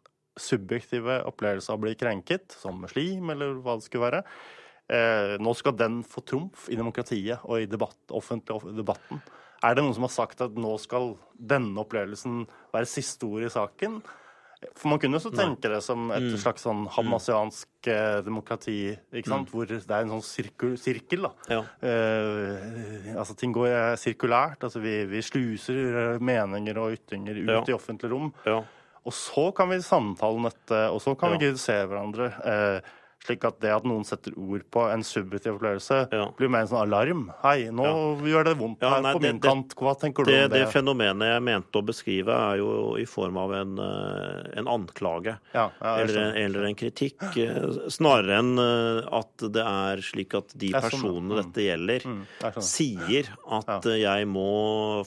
subjektive 0.41 1.19
opplevelse 1.29 1.71
av 1.71 1.79
å 1.79 1.85
bli 1.85 1.93
krenket, 1.97 2.53
som 2.61 2.81
muslim 2.81 3.29
eller 3.33 3.57
hva 3.61 3.77
det 3.77 3.85
skulle 3.87 4.07
være, 4.07 4.23
eh, 4.23 4.56
nå 4.88 5.51
skal 5.60 5.74
den 5.75 5.98
få 6.08 6.22
trumf 6.24 6.70
i 6.72 6.77
demokratiet 6.79 7.41
og 7.44 7.60
i 7.60 7.67
debatt, 7.67 8.00
offentlig 8.15 8.72
debatten. 8.77 9.20
Er 9.65 9.75
det 9.75 9.84
noen 9.84 9.96
som 9.98 10.06
har 10.06 10.13
sagt 10.13 10.44
at 10.46 10.56
nå 10.56 10.75
skal 10.79 11.15
denne 11.36 11.82
opplevelsen 11.82 12.46
være 12.72 12.89
siste 12.89 13.27
ord 13.27 13.48
i 13.48 13.51
saken? 13.51 14.00
For 14.77 14.89
Man 14.89 15.00
kunne 15.01 15.20
jo 15.20 15.27
så 15.27 15.32
tenke 15.34 15.70
det 15.70 15.84
som 15.86 16.08
et 16.13 16.32
mm. 16.32 16.38
slags 16.41 16.63
sånn 16.65 16.88
hamasiansk 16.96 17.89
eh, 17.94 18.20
demokrati, 18.25 18.77
ikke 19.13 19.29
sant? 19.29 19.51
Mm. 19.51 19.53
hvor 19.53 19.70
det 19.70 19.84
er 19.86 20.06
en 20.06 20.13
sånn 20.15 20.25
sirkel. 20.25 20.74
sirkel 20.82 21.27
da. 21.27 21.32
Ja. 21.51 21.60
Eh, 21.86 23.12
altså 23.13 23.38
Ting 23.38 23.53
går 23.53 23.70
eh, 23.70 23.94
sirkulært. 24.01 24.65
altså 24.65 24.82
Vi, 24.82 24.96
vi 25.12 25.22
sluser 25.25 26.01
eh, 26.01 26.25
meninger 26.25 26.82
og 26.82 26.98
ytringer 26.98 27.38
ut 27.38 27.53
ja. 27.53 27.62
i 27.70 27.77
offentlig 27.77 28.12
rom. 28.13 28.32
Ja. 28.50 28.63
Og 29.08 29.15
så 29.15 29.46
kan 29.56 29.70
vi 29.72 29.77
samtale 29.86 30.50
dette, 30.50 30.82
og 30.91 31.00
så 31.06 31.13
kan 31.15 31.36
vi 31.36 31.46
kritisere 31.46 31.86
hverandre. 31.88 32.32
Eh, 32.41 32.96
slik 33.25 33.45
at 33.47 33.59
det 33.63 33.71
at 33.74 33.86
noen 33.88 34.05
setter 34.07 34.36
ord 34.39 34.63
på 34.71 34.83
en 34.88 35.03
subjektiv 35.05 35.57
opplevelse, 35.57 36.00
ja. 36.13 36.27
blir 36.38 36.51
mer 36.51 36.65
en 36.65 36.69
sånn 36.71 36.83
alarm. 36.86 37.24
Hei, 37.41 37.69
nå 37.74 37.88
ja. 37.88 37.95
gjør 38.31 38.47
det 38.47 38.53
vondt 38.59 38.86
ja, 38.86 38.91
her 38.93 39.03
nei, 39.03 39.13
på 39.17 39.24
min 39.24 39.39
det, 39.39 39.43
kant. 39.47 39.75
Hva 39.79 39.93
tenker 40.00 40.27
du 40.27 40.31
om 40.31 40.38
det? 40.38 40.47
Det 40.53 40.69
fenomenet 40.71 41.33
jeg 41.33 41.43
mente 41.47 41.81
å 41.81 41.86
beskrive, 41.88 42.38
er 42.51 42.62
jo 42.62 42.69
i 43.01 43.07
form 43.09 43.39
av 43.41 43.55
en, 43.57 43.74
eh, 43.83 44.59
en 44.62 44.71
anklage. 44.71 45.38
eller, 45.53 46.21
en, 46.24 46.38
eller, 46.43 46.69
en, 46.69 46.77
kritikk. 46.77 47.25
Eh, 47.41 47.89
snarere 47.93 48.39
enn 48.41 48.53
eh, 48.63 49.01
at 49.19 49.47
det 49.57 49.65
er 49.65 50.03
slik 50.05 50.38
at 50.38 50.55
de 50.55 50.71
personene 50.77 51.33
mm. 51.33 51.38
dette 51.41 51.67
gjelder, 51.67 52.07
mm, 52.07 52.24
sier 52.63 53.33
at 53.59 53.91
jeg 53.97 54.29
må 54.29 54.47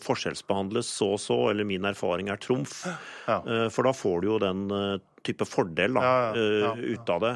forskjellsbehandles 0.03 0.91
så 1.01 1.15
og 1.15 1.19
så, 1.19 1.37
eller 1.51 1.67
min 1.67 1.87
erfaring 1.89 2.29
er 2.31 2.39
trumf. 2.43 2.85
For 3.27 3.87
da 3.87 3.93
får 3.97 4.23
du 4.23 4.29
jo 4.29 4.37
den 4.43 4.63
type 5.27 5.47
fordel 5.49 5.97
da, 5.99 6.13
ut 6.35 7.13
av 7.17 7.25
det. 7.25 7.35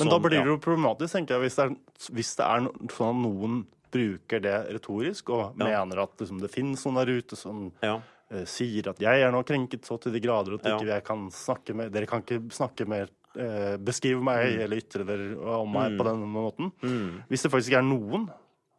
Men 0.00 0.10
da 0.12 0.18
blir 0.24 0.38
det 0.38 0.48
jo 0.48 0.58
problematisk, 0.62 1.16
tenker 1.16 1.36
jeg, 1.36 1.44
hvis 1.46 1.58
det 1.58 1.64
er, 1.64 1.72
hvis 2.16 2.34
det 2.38 2.48
er 2.48 2.66
sånn 2.94 3.10
at 3.12 3.22
noen 3.22 3.62
bruker 3.92 4.42
det 4.42 4.54
retorisk 4.72 5.32
og 5.34 5.42
ja. 5.60 5.66
mener 5.68 6.04
at 6.06 6.22
liksom, 6.22 6.40
det 6.42 6.50
finnes 6.52 6.82
noen 6.86 7.00
der 7.02 7.12
ute 7.18 7.38
som 7.38 7.66
ja. 7.84 7.98
uh, 8.00 8.44
sier 8.48 8.88
at 8.92 9.02
'jeg 9.02 9.24
er 9.24 9.34
nå 9.34 9.42
krenket 9.48 9.88
så 9.88 9.98
til 10.00 10.14
de 10.14 10.22
grader 10.24 10.56
at 10.56 10.68
ja. 10.68 10.76
ikke 10.76 10.92
jeg 10.94 11.04
kan 11.04 11.26
snakke 11.34 11.76
med 11.76 11.92
Dere 11.92 12.08
kan 12.08 12.24
ikke 12.24 12.40
snakke 12.54 12.88
mer 12.88 13.10
uh, 13.36 13.76
Beskrive 13.76 14.22
meg 14.24 14.46
mm. 14.54 14.62
eller 14.64 14.80
ytre 14.80 15.08
dere 15.08 15.58
om 15.58 15.68
meg 15.68 15.92
mm. 15.92 15.98
på 16.00 16.08
denne 16.08 16.30
måten. 16.38 16.72
Mm. 16.80 17.22
Hvis 17.28 17.44
det 17.44 17.52
faktisk 17.52 17.76
er 17.76 17.84
noen 17.86 18.30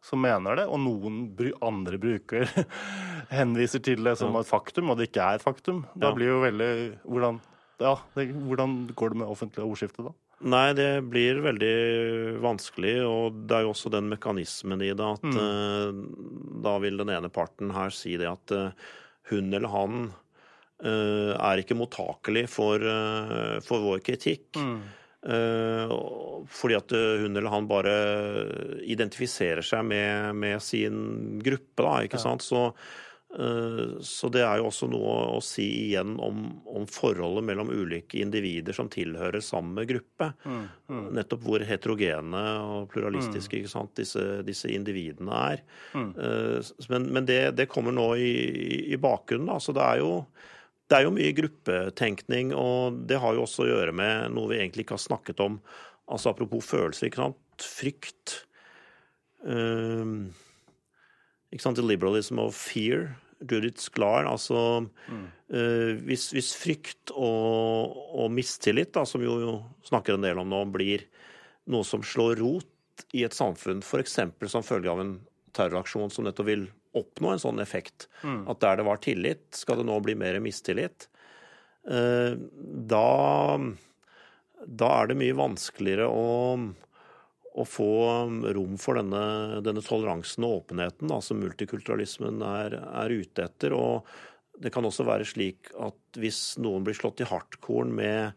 som 0.04 0.20
mener 0.20 0.58
det, 0.58 0.66
og 0.68 0.82
noen 0.84 1.30
andre 1.64 1.96
bruker 1.96 2.44
henviser 3.38 3.80
til 3.80 4.04
det 4.04 4.18
som 4.20 4.34
et 4.36 4.48
faktum, 4.50 4.90
og 4.92 4.98
det 4.98 5.08
ikke 5.08 5.24
er 5.24 5.38
et 5.38 5.46
faktum, 5.46 5.86
da 5.96 6.10
blir 6.12 6.28
jo 6.28 6.42
veldig 6.42 6.68
Hvordan, 7.08 7.38
hvordan 7.78 8.74
går 8.92 9.14
det 9.14 9.22
med 9.22 9.32
offentlig 9.32 9.64
ordskifte 9.64 10.04
da? 10.04 10.12
Nei, 10.42 10.74
det 10.76 11.04
blir 11.06 11.38
veldig 11.44 11.76
vanskelig, 12.42 12.96
og 13.06 13.38
det 13.46 13.56
er 13.56 13.64
jo 13.64 13.70
også 13.72 13.92
den 13.94 14.10
mekanismen 14.10 14.82
i 14.82 14.90
det 14.96 15.06
at 15.06 15.24
mm. 15.24 15.38
uh, 15.38 16.58
da 16.64 16.74
vil 16.82 16.98
den 17.00 17.12
ene 17.14 17.30
parten 17.32 17.70
her 17.74 17.94
si 17.94 18.16
det 18.20 18.28
at 18.28 18.54
uh, 18.56 18.92
hun 19.30 19.54
eller 19.54 19.70
han 19.72 20.02
uh, 20.10 21.32
er 21.38 21.62
ikke 21.62 21.78
mottakelig 21.78 22.48
for, 22.52 22.82
for 23.64 23.88
vår 23.88 24.04
kritikk. 24.04 24.50
Mm. 24.58 24.84
fordi 26.52 26.74
at 26.76 26.92
hun 26.92 27.32
eller 27.32 27.48
han 27.48 27.64
bare 27.64 27.92
identifiserer 28.84 29.64
seg 29.64 29.86
med, 29.88 30.36
med 30.36 30.60
sin 30.60 31.38
gruppe, 31.40 31.80
da, 31.80 31.94
ikke 32.04 32.20
ja. 32.20 32.24
sant. 32.26 32.44
Så 32.44 32.66
så 33.34 34.28
det 34.30 34.44
er 34.46 34.60
jo 34.60 34.68
også 34.68 34.86
noe 34.86 35.14
å 35.34 35.40
si 35.42 35.64
igjen 35.88 36.12
om, 36.22 36.44
om 36.70 36.84
forholdet 36.86 37.42
mellom 37.48 37.72
ulike 37.74 38.20
individer 38.22 38.76
som 38.76 38.86
tilhører 38.92 39.42
samme 39.42 39.82
gruppe. 39.90 40.28
Mm, 40.46 40.60
mm. 40.86 41.00
Nettopp 41.18 41.42
hvor 41.42 41.64
heterogene 41.66 42.42
og 42.62 42.92
pluralistiske 42.92 43.64
mm. 43.64 43.88
disse, 43.98 44.26
disse, 44.46 44.70
individene 44.70 45.40
er. 45.54 45.64
Mm. 45.96 46.12
Eh, 46.14 46.70
men, 46.92 47.08
men 47.16 47.26
det, 47.26 47.40
det, 47.58 47.66
kommer 47.72 47.96
nå 47.96 48.06
i, 48.22 48.34
i 48.94 49.00
bakgrunnen. 49.02 49.50
Da. 49.50 49.58
Så 49.58 49.74
det 49.74 49.82
er, 49.82 50.04
jo, 50.04 50.12
det 50.86 51.00
er 51.00 51.08
jo 51.08 51.16
mye 51.18 51.34
gruppetenkning, 51.40 52.54
og 52.54 53.02
det 53.10 53.18
har 53.24 53.34
jo 53.34 53.48
også 53.48 53.66
å 53.66 53.70
gjøre 53.72 53.96
med 53.98 54.30
noe 54.36 54.52
vi 54.52 54.60
egentlig 54.62 54.86
ikke 54.86 54.98
har 55.00 55.06
snakket 55.08 55.42
om. 55.42 55.58
Altså 56.06 56.30
Apropos 56.30 56.70
følelser. 56.70 57.10
ikke 57.10 57.24
sant? 57.24 57.66
Frykt. 57.82 58.38
Um, 59.42 60.30
ikke 61.50 61.66
sant? 61.66 61.82
Liberalism 61.82 62.38
of 62.42 62.54
fear. 62.54 63.16
Judith 63.40 63.82
Sklar. 63.82 64.28
Altså 64.30 64.84
mm. 64.84 65.24
uh, 65.54 65.90
hvis, 66.08 66.28
hvis, 66.36 66.52
frykt 66.58 67.14
og, 67.14 67.96
og 68.14 68.30
mistillit, 68.34 68.92
da, 68.96 69.04
som 69.08 69.24
jo, 69.24 69.38
jo 69.42 69.56
snakker 69.88 70.16
en 70.16 70.26
del 70.26 70.40
om 70.42 70.50
nå, 70.50 70.64
blir 70.74 71.06
noe 71.72 71.86
som 71.86 72.04
slår 72.04 72.38
rot 72.42 73.06
i 73.16 73.24
et 73.26 73.34
samfunn, 73.34 73.82
f.eks. 73.82 74.18
som 74.50 74.66
følge 74.66 74.92
av 74.92 75.02
en 75.02 75.16
terroraksjon 75.54 76.12
som 76.12 76.26
nettopp 76.26 76.50
vil 76.50 76.68
oppnå 76.94 77.32
en 77.34 77.42
sånn 77.42 77.62
effekt, 77.62 78.08
mm. 78.22 78.44
at 78.50 78.60
der 78.62 78.78
det 78.78 78.86
var 78.86 79.00
tillit, 79.02 79.46
skal 79.56 79.80
det 79.80 79.88
nå 79.88 79.98
bli 80.04 80.14
mer 80.18 80.38
mistillit, 80.42 81.08
uh, 81.90 82.38
da, 82.94 83.08
da 84.62 84.90
er 85.00 85.10
det 85.10 85.18
mye 85.18 85.38
vanskeligere 85.38 86.06
å 86.10 86.24
å 87.54 87.64
få 87.68 87.90
rom 88.56 88.74
for 88.82 88.98
denne, 88.98 89.60
denne 89.62 89.82
toleransen 89.84 90.46
og 90.46 90.64
åpenheten 90.64 91.10
da, 91.10 91.20
som 91.22 91.38
multikulturalismen 91.38 92.42
er, 92.42 92.74
er, 92.82 93.14
ute 93.14 93.46
etter. 93.46 93.76
Og 93.78 94.08
det 94.58 94.72
kan 94.74 94.86
også 94.86 95.06
være 95.06 95.28
slik 95.28 95.70
at 95.78 96.18
hvis 96.18 96.56
noen 96.62 96.86
blir 96.86 96.98
slått 96.98 97.22
i 97.22 97.30
hardkorn 97.30 97.94
med 97.94 98.34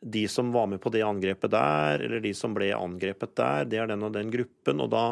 de 0.00 0.24
som 0.30 0.52
var 0.54 0.70
med 0.70 0.80
på 0.80 0.92
det 0.94 1.02
angrepet 1.04 1.52
der, 1.52 2.06
eller 2.06 2.22
de 2.22 2.32
som 2.36 2.54
ble 2.56 2.70
angrepet 2.76 3.34
der, 3.36 3.66
det 3.68 3.82
er 3.82 3.90
den 3.90 4.06
og 4.06 4.14
den 4.14 4.30
gruppen. 4.32 4.86
Og 4.86 4.94
da, 4.94 5.04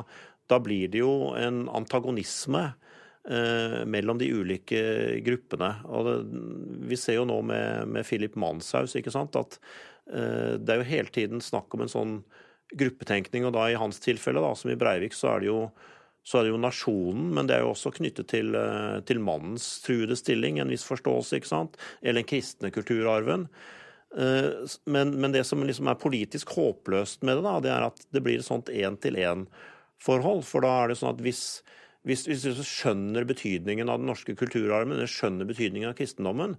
da 0.49 0.63
blir 0.63 0.87
det 0.95 1.03
jo 1.03 1.35
en 1.37 1.65
antagonisme 1.75 2.63
eh, 3.29 3.81
mellom 3.91 4.23
de 4.23 4.31
ulike 4.39 4.81
gruppene. 5.27 5.75
Og 5.91 6.09
det, 6.09 6.19
vi 6.95 7.01
ser 7.01 7.19
jo 7.19 7.27
nå 7.29 7.43
med, 7.51 7.91
med 7.91 8.07
Philip 8.07 8.39
Manshaus 8.39 8.95
ikke 8.97 9.13
sant, 9.13 9.37
at 9.37 9.59
eh, 10.15 10.55
det 10.63 10.77
er 10.77 10.85
jo 10.85 10.93
hele 10.95 11.19
tiden 11.19 11.43
snakk 11.45 11.75
om 11.75 11.85
en 11.85 11.99
sånn 11.99 12.21
gruppetenkning. 12.77 13.47
Og 13.49 13.55
da 13.57 13.69
i 13.71 13.79
hans 13.79 14.01
tilfelle, 14.03 14.43
da, 14.45 14.55
som 14.59 14.73
i 14.73 14.79
Breivik, 14.79 15.17
så 15.17 15.35
er 15.35 15.45
det 15.45 15.53
jo 15.53 15.63
er 16.37 16.45
det 16.45 16.53
jo 16.53 16.61
nasjonen, 16.61 17.31
men 17.33 17.49
det 17.49 17.57
er 17.57 17.65
jo 17.65 17.73
også 17.73 17.95
knyttet 17.97 18.29
til, 18.29 18.53
eh, 18.55 19.01
til 19.09 19.21
mannens 19.25 19.81
truede 19.81 20.17
stilling, 20.19 20.59
en 20.59 20.69
viss 20.69 20.85
forståelse, 20.85 21.39
ikke 21.39 21.49
sant? 21.49 21.79
Eller 22.03 22.21
den 22.21 22.29
kristne 22.29 22.71
kulturarven. 22.75 23.47
Eh, 24.17 24.67
men, 24.85 25.15
men, 25.21 25.33
det 25.33 25.47
som 25.47 25.65
liksom 25.65 25.89
er 25.89 26.01
politisk 26.01 26.53
håpløst 26.57 27.25
med 27.25 27.39
det, 27.39 27.47
da, 27.47 27.55
det 27.65 27.73
er 27.73 27.89
at 27.89 28.05
det 28.13 28.23
blir 28.25 28.43
et 28.43 28.49
sånt 28.49 28.69
én-til-én-forhold. 28.69 30.45
For 30.45 30.65
da 30.65 30.75
er 30.83 30.93
det 30.93 30.99
sånn 31.01 31.15
at 31.17 31.25
hvis, 31.25 31.43
hvis, 32.09 32.27
hvis 32.29 32.45
du 32.45 32.63
skjønner 32.65 33.29
betydningen 33.29 33.89
av 33.89 34.03
den 34.03 34.13
norske 34.13 34.37
kulturarven, 34.37 34.97
eller 34.97 35.09
skjønner 35.09 35.49
betydningen 35.49 35.93
av 35.93 35.97
kristendommen, 35.97 36.59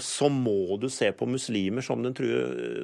så 0.00 0.30
må 0.32 0.78
du 0.80 0.86
se 0.88 1.10
på 1.12 1.26
muslimer 1.28 1.84
som 1.84 2.00
den, 2.00 2.14
true, 2.16 2.38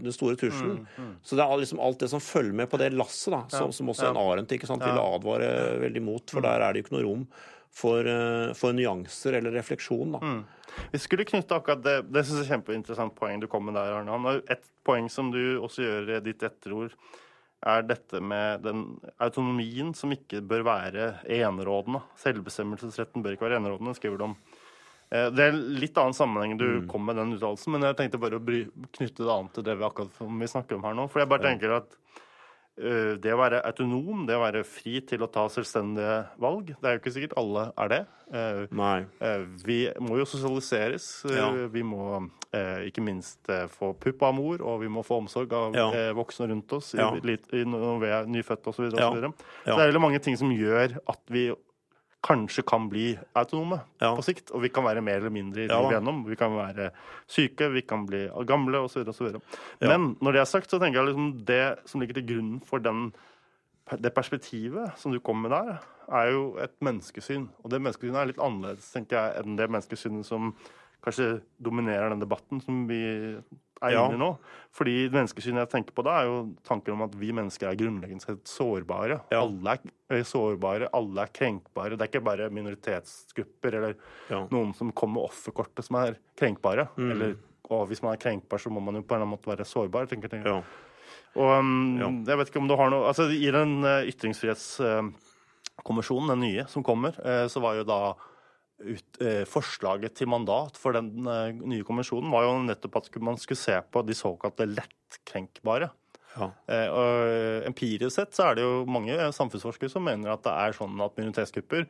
den 0.05 0.12
store 0.12 0.37
trusselen. 0.37 0.83
Mm, 0.83 1.07
mm. 1.07 1.14
Så 1.24 1.38
det 1.38 1.46
er 1.46 1.62
liksom 1.62 1.81
alt 1.81 2.02
det 2.05 2.11
som 2.12 2.20
følger 2.20 2.59
med 2.59 2.68
på 2.68 2.81
det 2.83 2.90
lasset, 2.92 3.33
da, 3.33 3.40
som, 3.48 3.72
som 3.72 3.88
også 3.88 4.11
ja. 4.11 4.12
en 4.12 4.20
Arendt 4.20 4.52
ikke 4.52 4.68
sant, 4.68 4.85
ville 4.85 5.07
advare 5.14 5.48
veldig 5.81 6.05
mot. 6.05 6.26
For 6.28 6.42
mm. 6.42 6.46
der 6.50 6.66
er 6.66 6.74
det 6.74 6.83
jo 6.83 6.87
ikke 6.87 6.96
noe 6.98 7.07
rom 7.07 7.24
for, 7.72 8.07
eh, 8.07 8.52
for 8.59 8.76
nyanser 8.76 9.38
eller 9.38 9.57
refleksjon. 9.57 10.18
Da. 10.18 10.35
Vi 10.92 11.00
skulle 11.00 11.26
knytte 11.28 11.57
akkurat 11.57 11.83
det 11.85 11.96
Det 12.12 12.24
synes 12.24 12.42
jeg 12.42 12.46
er 12.46 12.55
kjempeinteressant 12.57 13.16
poeng 13.16 13.40
du 13.40 13.48
kom 13.50 13.66
med 13.68 13.76
der, 13.76 13.96
Arne. 13.96 14.38
Et 14.52 14.64
poeng 14.85 15.09
som 15.12 15.33
du 15.33 15.59
også 15.61 15.85
gjør 15.87 16.16
i 16.16 16.24
ditt 16.24 16.44
etterord, 16.44 16.96
er 17.62 17.85
dette 17.87 18.18
med 18.18 18.64
den 18.64 18.85
autonomien 19.22 19.92
som 19.94 20.11
ikke 20.12 20.40
bør 20.42 20.64
være 20.66 21.05
enerådende. 21.31 22.02
Selvbestemmelsesretten 22.18 23.22
bør 23.22 23.37
ikke 23.37 23.46
være 23.46 23.61
enerådende, 23.62 23.94
skriver 23.94 24.18
du 24.18 24.24
om. 24.33 24.37
Eh, 25.12 25.29
Det 25.31 25.44
er 25.51 25.53
litt 25.83 25.98
annen 26.01 26.16
sammenheng 26.16 26.57
du 26.61 26.87
kom 26.88 27.05
med 27.05 27.18
den 27.20 27.35
uttalelsen, 27.37 27.75
men 27.75 27.83
jeg 27.90 27.98
tenkte 28.01 28.20
bare 28.22 28.38
å 28.40 28.44
bry, 28.44 28.64
knytte 28.96 29.27
det 29.27 29.33
an 29.35 29.51
til 29.53 29.66
det 29.66 29.77
vi 29.79 29.85
akkurat 29.88 30.22
vi 30.40 30.48
snakker 30.48 30.79
om 30.79 30.87
her 30.88 30.96
nå. 30.96 31.09
For 31.12 31.20
jeg 31.22 31.29
bare 31.29 31.44
tenker 31.44 31.75
at 31.77 31.96
uh, 32.81 33.12
det 33.20 33.35
å 33.35 33.40
være 33.40 33.61
autonom, 33.68 34.22
det 34.27 34.38
å 34.38 34.40
være 34.42 34.62
fri 34.64 35.01
til 35.05 35.20
å 35.22 35.29
ta 35.31 35.44
selvstendige 35.53 36.14
valg, 36.40 36.72
det 36.81 36.88
er 36.88 36.96
jo 36.96 37.03
ikke 37.03 37.12
sikkert 37.18 37.37
alle 37.42 37.66
er 37.85 37.92
det. 37.92 38.01
Uh, 38.33 38.62
Nei. 38.72 39.03
Uh, 39.20 39.44
Vi 39.66 39.83
må 40.01 40.16
jo 40.22 40.25
sosialiseres. 40.29 41.11
Ja. 41.29 41.51
Vi 41.72 41.85
må 41.85 42.31
ikke 42.53 43.01
minst 43.01 43.48
få 43.72 43.94
pupp 43.96 44.20
av 44.29 44.35
mor, 44.37 44.61
og 44.61 44.83
vi 44.83 44.88
må 44.92 45.01
få 45.01 45.22
omsorg 45.22 45.53
av 45.57 45.72
Ja. 45.72 45.87
voksne 46.12 46.51
rundt 46.51 46.72
oss 46.77 46.90
Ja. 46.92 47.07
i, 47.16 47.37
i, 47.57 47.62
når 47.64 48.01
vi 48.03 48.11
er 48.12 48.27
nyfødte 48.29 48.68
osv. 48.68 48.90
Så, 48.92 49.09
videre. 49.09 49.31
Ja. 49.64 49.72
så 49.72 49.77
det 49.79 49.85
er 49.87 49.88
veldig 49.92 50.03
mange 50.05 50.20
ting 50.20 50.37
som 50.37 50.51
gjør 50.53 50.98
at 51.09 51.20
vi 51.33 51.46
kanskje 52.22 52.62
kan 52.66 52.88
bli 52.88 53.18
autonome 53.35 53.80
Ja. 54.00 54.14
på 54.14 54.22
sikt. 54.22 54.50
Og 54.54 54.62
vi 54.62 54.68
kan 54.68 54.85
være 54.85 55.02
mer 55.02 55.16
eller 55.16 55.30
mindre 55.30 55.64
i 55.64 55.66
Ja. 55.68 55.80
gjennom. 55.90 56.24
Vi 56.28 56.37
kan 56.37 56.52
være 56.54 56.90
syke, 57.26 57.70
vi 57.72 57.80
kan 57.82 58.06
bli 58.06 58.28
gamle 58.46 58.78
osv. 58.78 59.08
osv. 59.08 59.32
Ja. 59.80 59.88
Men 59.88 60.16
når 60.22 60.32
det 60.32 60.40
er 60.40 60.44
sagt, 60.44 60.70
så 60.70 60.78
tenker 60.78 61.00
jeg 61.02 61.14
liksom 61.14 61.44
det 61.44 61.78
som 61.87 62.00
ligger 62.00 62.14
til 62.14 62.26
grunn 62.26 62.61
for 62.64 62.78
den 62.78 63.12
det 64.00 64.14
perspektivet 64.14 64.96
som 64.96 65.12
du 65.12 65.18
kommer 65.18 65.48
med 65.48 65.50
der, 65.50 65.78
er 66.12 66.30
jo 66.30 66.56
et 66.62 66.72
menneskesyn. 66.80 67.48
Og 67.64 67.70
det 67.70 67.80
menneskesynet 67.82 68.14
er 68.16 68.26
litt 68.26 68.38
annerledes 68.38 68.92
tenker 68.92 69.16
jeg, 69.18 69.44
enn 69.44 69.56
det 69.56 69.68
menneskesynet 69.68 70.24
som 70.24 70.54
kanskje 71.02 71.40
dominerer 71.60 72.10
den 72.12 72.20
debatten 72.22 72.60
som 72.62 72.84
vi 72.88 73.00
er 73.82 73.90
Ja. 73.90 74.04
inne 74.06 74.14
i 74.14 74.18
nå. 74.22 74.28
Fordi 74.70 75.08
menneskesynet 75.10 75.58
jeg 75.64 75.70
tenker 75.72 75.92
på 75.96 76.04
da, 76.06 76.20
er 76.20 76.24
jo 76.28 76.36
tanken 76.62 76.92
om 76.94 77.02
at 77.02 77.14
vi 77.18 77.32
mennesker 77.34 77.66
er 77.68 77.74
grunnleggende 77.80 78.22
sett 78.22 78.44
sårbare. 78.46 79.16
Ja. 79.32 79.40
Alle 79.42 79.74
er 80.08 80.22
sårbare, 80.22 80.86
alle 80.94 81.22
er 81.24 81.32
krenkbare. 81.34 81.96
Det 81.98 82.02
er 82.06 82.10
ikke 82.12 82.22
bare 82.24 82.50
minoritetsgrupper 82.50 83.74
eller 83.74 83.94
Ja. 84.30 84.46
noen 84.52 84.72
som 84.74 84.92
kommer 84.92 85.14
med 85.20 85.24
offerkortet 85.30 85.82
som 85.84 85.96
er 85.96 86.14
krenkbare. 86.36 86.86
Mm. 86.96 87.10
Eller, 87.10 87.34
og 87.70 87.88
hvis 87.88 88.02
man 88.02 88.12
er 88.14 88.18
krenkbar, 88.22 88.58
så 88.62 88.70
må 88.70 88.80
man 88.80 88.94
jo 88.94 89.02
på 89.02 89.14
en 89.14 89.22
eller 89.22 89.26
annen 89.26 89.38
måte 89.38 89.50
være 89.50 89.64
sårbar. 89.66 90.06
tenker 90.06 90.28
jeg. 90.30 90.44
Ja. 90.46 90.62
Og 91.34 91.58
um, 91.58 91.98
jeg 92.26 92.36
vet 92.38 92.48
ikke 92.50 92.60
om 92.60 92.68
du 92.68 92.76
har 92.76 92.90
noe 92.90 93.06
Altså 93.08 93.24
i 93.32 93.50
den 93.50 93.82
uh, 93.82 94.04
ytringsfrihetskommisjonen, 94.04 96.28
den 96.28 96.40
nye 96.44 96.66
som 96.68 96.82
kommer, 96.84 97.16
uh, 97.24 97.48
så 97.48 97.58
var 97.60 97.74
jo 97.80 97.84
da 97.88 98.14
ut, 98.82 99.20
eh, 99.22 99.42
forslaget 99.48 100.16
til 100.18 100.30
mandat 100.32 100.78
for 100.80 100.96
den 100.96 101.26
eh, 101.28 101.56
nye 101.58 101.86
kommisjonen 101.86 102.32
var 102.32 102.46
jo 102.46 102.54
nettopp 102.66 103.00
at 103.00 103.10
man 103.22 103.40
skulle 103.40 103.60
se 103.60 103.78
på 103.92 104.04
de 104.06 104.16
såkalte 104.18 104.68
lettkrenkbare. 104.68 105.90
Ja. 106.36 106.48
Eh, 106.72 106.88
og 106.88 107.66
empirisk 107.68 108.16
sett 108.16 108.36
så 108.36 108.48
er 108.48 108.58
det 108.58 108.64
jo 108.64 108.84
mange 108.88 109.16
samfunnsforskere 109.36 109.92
som 109.92 110.04
mener 110.06 110.32
at 110.32 110.44
det 110.46 110.54
er 110.54 110.76
sånn 110.76 111.00
at 111.04 111.18
minoritetsgrupper 111.18 111.86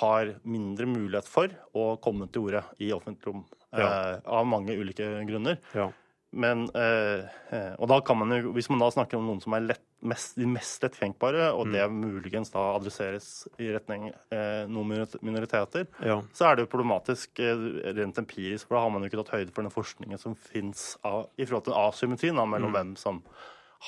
har 0.00 0.32
mindre 0.48 0.88
mulighet 0.90 1.28
for 1.28 1.52
å 1.76 1.94
komme 2.02 2.26
til 2.32 2.48
orde 2.48 2.64
i 2.82 2.90
offentlig 2.94 3.30
rom. 3.30 3.44
Ja. 3.74 3.84
Eh, 3.84 4.16
av 4.26 4.48
mange 4.48 4.74
ulike 4.78 5.06
grunner. 5.28 5.60
Ja. 5.76 5.90
Men, 6.34 6.64
eh, 6.74 7.24
eh, 7.54 7.72
og 7.78 7.88
da 7.90 8.00
kan 8.02 8.18
man 8.18 8.32
jo, 8.34 8.52
Hvis 8.56 8.68
man 8.72 8.80
da 8.82 8.88
snakker 8.90 9.18
om 9.20 9.28
noen 9.28 9.40
som 9.42 9.54
er 9.54 9.66
lett, 9.68 9.82
mest, 10.04 10.34
de 10.36 10.44
mest 10.50 10.82
lettkrenkbare, 10.84 11.46
og 11.56 11.70
det 11.72 11.84
muligens 11.88 12.50
da 12.52 12.74
adresseres 12.74 13.46
i 13.62 13.70
retning 13.72 14.10
eh, 14.34 14.66
noen 14.68 15.06
minoriteter, 15.22 15.86
Ja. 16.04 16.18
så 16.34 16.50
er 16.50 16.56
det 16.56 16.66
jo 16.66 16.72
problematisk 16.74 17.40
rent 17.40 18.18
empirisk, 18.20 18.68
for 18.68 18.76
da 18.76 18.82
har 18.84 18.90
man 18.92 19.02
jo 19.02 19.08
ikke 19.08 19.22
tatt 19.22 19.32
høyde 19.38 19.54
for 19.54 19.62
den 19.64 19.72
forskningen 19.72 20.20
som 20.20 20.34
fins 20.36 20.96
i 21.38 21.46
forhold 21.46 21.64
til 21.70 21.78
asymmetrien 21.78 22.36
da, 22.36 22.44
mellom 22.44 22.74
hvem 22.76 22.96
som 23.00 23.22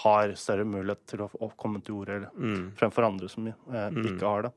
har 0.03 0.33
større 0.37 0.65
mulighet 0.69 1.05
til 1.09 1.23
å, 1.25 1.51
komme 1.57 1.81
til 1.85 2.01
orde 2.03 2.31
fremfor 2.77 3.07
andre 3.07 3.29
som 3.33 3.47
eh, 3.49 4.01
ikke 4.05 4.25
har 4.29 4.47
det. 4.49 4.53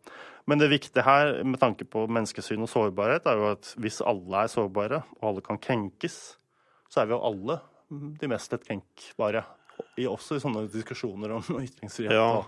Men 0.49 0.60
det 0.60 0.71
viktige 0.71 1.04
her 1.06 1.43
med 1.43 1.60
tanke 1.62 1.86
på 1.88 2.08
menneskesyn 2.10 2.63
og 2.65 2.71
sårbarhet 2.71 3.28
er 3.30 3.39
jo 3.39 3.52
at 3.54 3.73
hvis 3.80 4.02
alle 4.02 4.45
er 4.45 4.52
sårbare, 4.52 5.04
og 5.19 5.28
alle 5.32 5.43
kan 5.45 5.60
krenkes, 5.62 6.38
så 6.89 7.04
er 7.04 7.12
vi 7.12 7.15
jo 7.15 7.21
alle 7.23 7.60
de 7.89 8.28
mest 8.30 8.52
lettkrenkbare. 8.54 9.43
Også 10.10 10.36
i 10.38 10.43
sånne 10.43 10.65
diskusjoner 10.71 11.32
om 11.38 11.43
ytringsfrihet. 11.67 12.13
Ja. 12.13 12.28
og- 12.43 12.45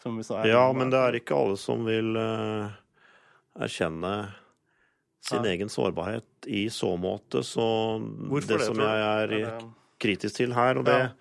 som 0.00 0.16
vi 0.16 0.22
sa- 0.24 0.46
ja, 0.48 0.62
men 0.72 0.88
det 0.88 0.96
er 0.96 1.12
ikke 1.18 1.36
alle 1.36 1.56
som 1.60 1.82
vil 1.84 2.14
uh, 2.16 2.70
erkjenne 3.60 4.32
sin 5.20 5.44
Ja. 5.44 5.50
egen 5.52 5.68
sårbarhet 5.68 6.46
i 6.46 6.62
så 6.72 6.94
måte. 6.96 7.42
Så 7.44 7.60
Hvorfor 8.00 8.48
det 8.48 8.58
det, 8.58 8.66
som 8.66 8.76
jeg 8.80 9.02
er 9.04 9.34
ja, 9.38 9.58
det- 9.58 9.68
kritisk 10.00 10.36
til 10.36 10.54
her, 10.56 10.78
og 10.78 10.84
det, 10.86 11.12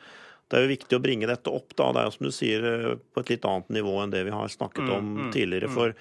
det 0.50 0.58
er 0.58 0.64
jo 0.64 0.72
viktig 0.78 0.96
å 0.98 1.02
bringe 1.04 1.28
dette 1.28 1.52
opp, 1.52 1.76
da. 1.76 1.92
Det 1.92 2.00
er 2.00 2.06
jo 2.06 2.12
som 2.16 2.26
du 2.26 2.32
sier, 2.32 2.64
eh, 2.64 2.96
på 3.14 3.20
et 3.20 3.30
litt 3.36 3.44
annet 3.44 3.68
nivå 3.70 3.98
enn 4.02 4.10
det 4.12 4.24
vi 4.24 4.32
har 4.32 4.48
snakket 4.48 4.88
Mm, 4.88 4.96
om 4.96 5.16
mm, 5.28 5.32
tidligere. 5.34 5.68
mm. 5.68 5.74
For 5.76 5.94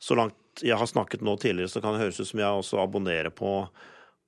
så 0.00 0.14
langt 0.16 0.34
jeg 0.62 0.78
har 0.78 0.86
snakket 0.86 1.20
nå 1.22 1.34
tidligere, 1.36 1.68
så 1.68 1.82
kan 1.82 1.94
det 1.98 2.00
høres 2.06 2.20
ut 2.20 2.28
som 2.28 2.38
jeg 2.38 2.46
også 2.62 2.78
abonnerer 2.78 3.30
på 3.34 3.68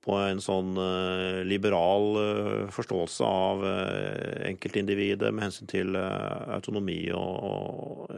på 0.03 0.17
en 0.19 0.41
sånn 0.43 0.75
eh, 0.83 1.41
liberal 1.47 2.17
eh, 2.19 2.71
forståelse 2.75 3.27
av 3.27 3.63
eh, 3.69 4.49
enkeltindividet 4.49 5.31
med 5.31 5.47
hensyn 5.47 5.71
til 5.71 5.95
autonomi 5.97 7.05
og, 7.15 7.45
og, 7.47 8.15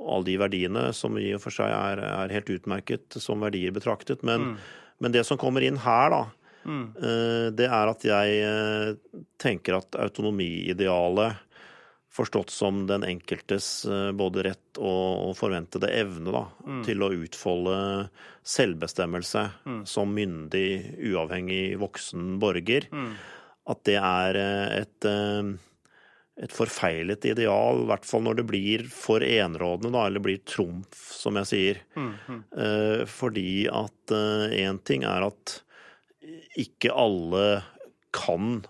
og 0.00 0.14
alle 0.16 0.28
de 0.30 0.36
verdiene 0.40 0.84
som 0.96 1.18
i 1.20 1.34
og 1.36 1.42
for 1.44 1.52
seg 1.54 1.68
er, 1.68 2.00
er 2.00 2.32
helt 2.32 2.52
utmerket 2.54 3.18
som 3.20 3.44
verdier 3.44 3.74
betraktet. 3.76 4.24
Men, 4.24 4.54
Mm. 4.54 4.56
men 5.04 5.12
det 5.12 5.26
som 5.28 5.38
kommer 5.38 5.64
inn 5.66 5.82
her, 5.84 6.10
da, 6.10 6.22
Mm. 6.62 6.92
det 7.58 7.66
er 7.66 7.88
at 7.90 8.04
jeg 8.06 8.98
tenker 9.42 9.80
at 9.80 9.96
autonomiidealet 9.98 11.40
forstått 12.12 12.50
som 12.52 12.82
den 12.86 13.04
enkeltes 13.08 13.84
eh, 13.88 14.10
både 14.12 14.42
rett 14.44 14.78
og 14.78 15.32
forventede 15.38 15.88
evne 15.96 16.32
da, 16.34 16.42
Mm. 16.66 16.82
til 16.84 17.00
å 17.02 17.08
utfolde 17.16 17.76
selvbestemmelse 18.44 19.44
som 19.88 20.12
myndig, 20.14 20.98
uavhengig 21.12 21.78
voksen 21.80 22.38
borger, 22.42 22.88
Mm. 22.92 23.14
at 23.72 23.84
det 23.84 23.96
er 23.96 24.36
eh, 24.36 24.80
et, 24.82 25.04
eh, 25.08 25.52
et 26.42 26.52
forfeilet 26.52 27.24
ideal, 27.24 27.82
i 27.82 27.86
hvert 27.90 28.04
fall 28.08 28.22
når 28.22 28.36
det 28.36 28.46
blir 28.46 28.86
for 28.90 29.20
enerådende, 29.20 29.92
da, 29.92 30.06
eller 30.06 30.20
blir 30.20 30.40
trumf, 30.44 30.92
som 31.12 31.36
jeg 31.36 31.46
sier. 31.50 31.80
Mm. 31.96 32.14
Mm. 32.28 33.06
Fordi 33.06 33.66
at 33.68 34.06
én 34.56 34.78
ting 34.84 35.04
er 35.04 35.26
at 35.26 35.60
ikke 36.56 36.90
alle 36.92 37.62
kan 38.12 38.64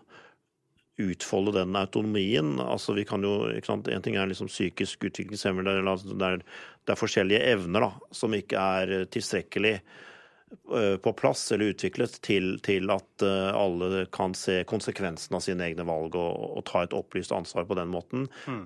utfolde 1.01 1.55
den 1.57 1.77
autonomien. 1.77 2.61
Altså 2.61 2.93
vi 2.93 3.05
kan 3.09 3.23
jo, 3.25 3.49
ikke 3.55 3.71
sant, 3.71 3.89
En 3.89 4.03
ting 4.05 4.17
er 4.21 4.29
liksom 4.29 4.51
psykisk 4.51 5.05
utviklingshemmede, 5.09 5.81
altså 5.89 6.13
det, 6.13 6.43
det 6.85 6.93
er 6.95 7.01
forskjellige 7.01 7.45
evner 7.55 7.87
da, 7.87 7.93
som 8.13 8.35
ikke 8.37 8.61
er 8.61 9.07
tilstrekkelig 9.13 9.75
eh, 9.79 10.97
på 11.01 11.15
plass 11.17 11.47
eller 11.53 11.73
utviklet 11.73 12.21
til, 12.21 12.59
til 12.61 12.93
at 12.93 13.25
eh, 13.25 13.51
alle 13.57 14.07
kan 14.13 14.37
se 14.37 14.61
konsekvensen 14.69 15.37
av 15.39 15.45
sine 15.45 15.71
egne 15.71 15.87
valg 15.89 16.17
og, 16.19 16.59
og 16.59 16.65
ta 16.69 16.85
et 16.85 16.97
opplyst 16.97 17.33
ansvar 17.33 17.65
på 17.69 17.79
den 17.81 17.89
måten. 17.93 18.29
Mm. 18.47 18.65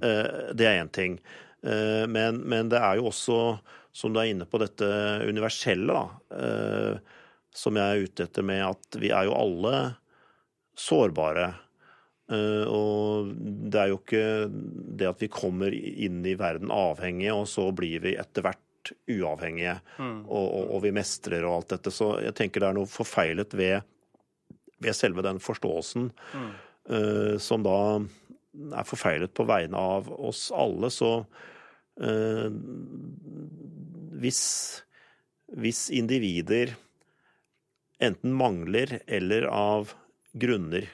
Det 0.59 0.67
er 0.67 0.81
én 0.83 0.91
ting. 0.93 1.21
Eh, 1.63 2.07
Men, 2.11 2.43
men 2.43 2.69
det 2.73 2.81
er 2.83 2.99
jo 2.99 3.09
også, 3.11 3.59
som 3.97 4.13
du 4.13 4.21
er 4.21 4.33
inne 4.33 4.47
på, 4.47 4.59
dette 4.61 4.87
universelle, 5.27 5.95
da, 5.95 6.37
eh, 6.37 7.23
som 7.57 7.79
jeg 7.79 7.87
er 7.87 8.03
ute 8.05 8.27
etter 8.27 8.45
med 8.45 8.61
at 8.67 8.99
vi 9.01 9.09
er 9.15 9.25
jo 9.31 9.39
alle 9.39 9.79
sårbare. 10.77 11.55
Eh, 12.33 12.65
Og 12.67 13.33
det 13.71 13.81
er 13.81 13.91
jo 13.93 13.99
ikke 14.01 14.27
det 14.99 15.09
at 15.11 15.21
vi 15.23 15.29
kommer 15.31 15.75
inn 15.75 16.25
i 16.27 16.35
verden 16.39 16.73
avhengige, 16.75 17.35
og 17.35 17.47
så 17.51 17.69
blir 17.77 18.03
vi 18.03 18.17
etter 18.19 18.43
hvert 18.47 18.63
uavhengige, 19.11 19.81
og, 19.99 20.47
og, 20.47 20.69
og 20.77 20.83
vi 20.85 20.93
mestrer 20.95 21.43
og 21.43 21.57
alt 21.57 21.73
dette. 21.75 21.91
Så 21.91 22.13
jeg 22.23 22.35
tenker 22.39 22.63
det 22.63 22.69
er 22.69 22.77
noe 22.79 22.91
forfeilet 22.91 23.55
ved, 23.59 23.83
ved 24.79 24.95
selve 24.95 25.25
den 25.27 25.41
forståelsen, 25.43 26.13
eh, 26.91 27.35
som 27.43 27.67
da 27.67 27.79
er 28.79 28.87
forfeilet 28.89 29.35
på 29.35 29.45
vegne 29.49 29.77
av 29.77 30.07
oss 30.15 30.47
alle. 30.55 30.89
Så 30.95 31.11
uh, 32.01 32.47
hvis, 34.17 34.43
hvis 35.53 35.83
individer 35.93 36.73
enten 38.01 38.33
mangler 38.33 39.01
eller 39.07 39.45
av 39.53 39.93
grunner 40.33 40.89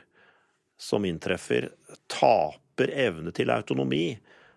som 0.83 1.05
inntreffer, 1.07 1.69
taper 2.11 2.91
evne 3.05 3.31
til 3.37 3.53
autonomi, 3.55 4.17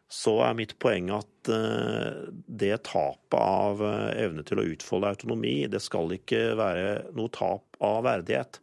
så 0.10 0.36
er 0.46 0.56
mitt 0.58 0.76
poeng 0.82 1.10
at 1.14 1.50
eh, 1.52 2.26
det 2.48 2.76
tapet 2.88 3.38
av 3.38 3.82
eh, 3.86 4.24
evne 4.26 4.46
til 4.46 4.62
å 4.62 4.66
utfolde 4.72 5.12
autonomi, 5.14 5.56
det 5.70 5.82
skal 5.86 6.14
ikke 6.18 6.42
være 6.58 6.88
noe 7.18 7.30
tap 7.34 7.78
av 7.84 8.02
verdighet. 8.08 8.60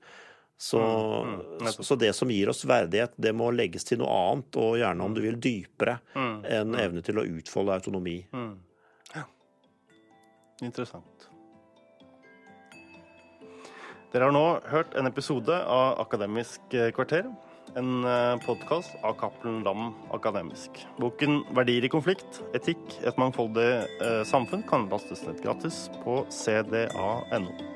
Så, 0.63 0.79
Mm, 0.79 1.41
mm, 1.59 1.71
så 1.83 1.97
det 1.99 2.13
som 2.15 2.31
gir 2.31 2.49
oss 2.53 2.63
verdighet, 2.71 3.15
det 3.19 3.33
må 3.35 3.49
legges 3.51 3.83
til 3.89 3.99
noe 3.99 4.11
annet, 4.15 4.59
og 4.63 4.77
gjerne 4.79 5.03
om 5.03 5.15
du 5.15 5.21
vil 5.25 5.39
dypere 5.43 5.97
Mm. 6.15 6.45
enn 6.47 6.75
evne 6.79 7.03
til 7.03 7.19
å 7.19 7.27
utfolde 7.27 7.75
autonomi. 7.75 8.21
Mm. 8.33 8.53
Ja. 9.17 9.25
Interessant. 10.63 11.27
Dere 14.13 14.29
har 14.29 14.35
nå 14.35 14.45
hørt 14.69 14.95
en 14.95 15.09
episode 15.09 15.55
av 15.65 15.99
Akademisk 16.05 16.61
kvarter. 16.95 17.27
En 17.75 18.05
podkast 18.45 18.97
av 19.03 19.15
Cappelen 19.17 19.63
Dam 19.65 19.95
Akademisk. 20.13 20.83
Boken 21.01 21.41
'Verdier 21.57 21.87
i 21.89 21.93
konflikt 21.93 22.43
etikk 22.53 22.99
et 23.01 23.17
mangfoldig 23.17 23.71
samfunn' 24.29 24.67
kan 24.69 24.91
lastes 24.93 25.25
ned 25.25 25.41
gratis 25.41 25.87
på 26.05 26.21
cda.no. 26.29 27.72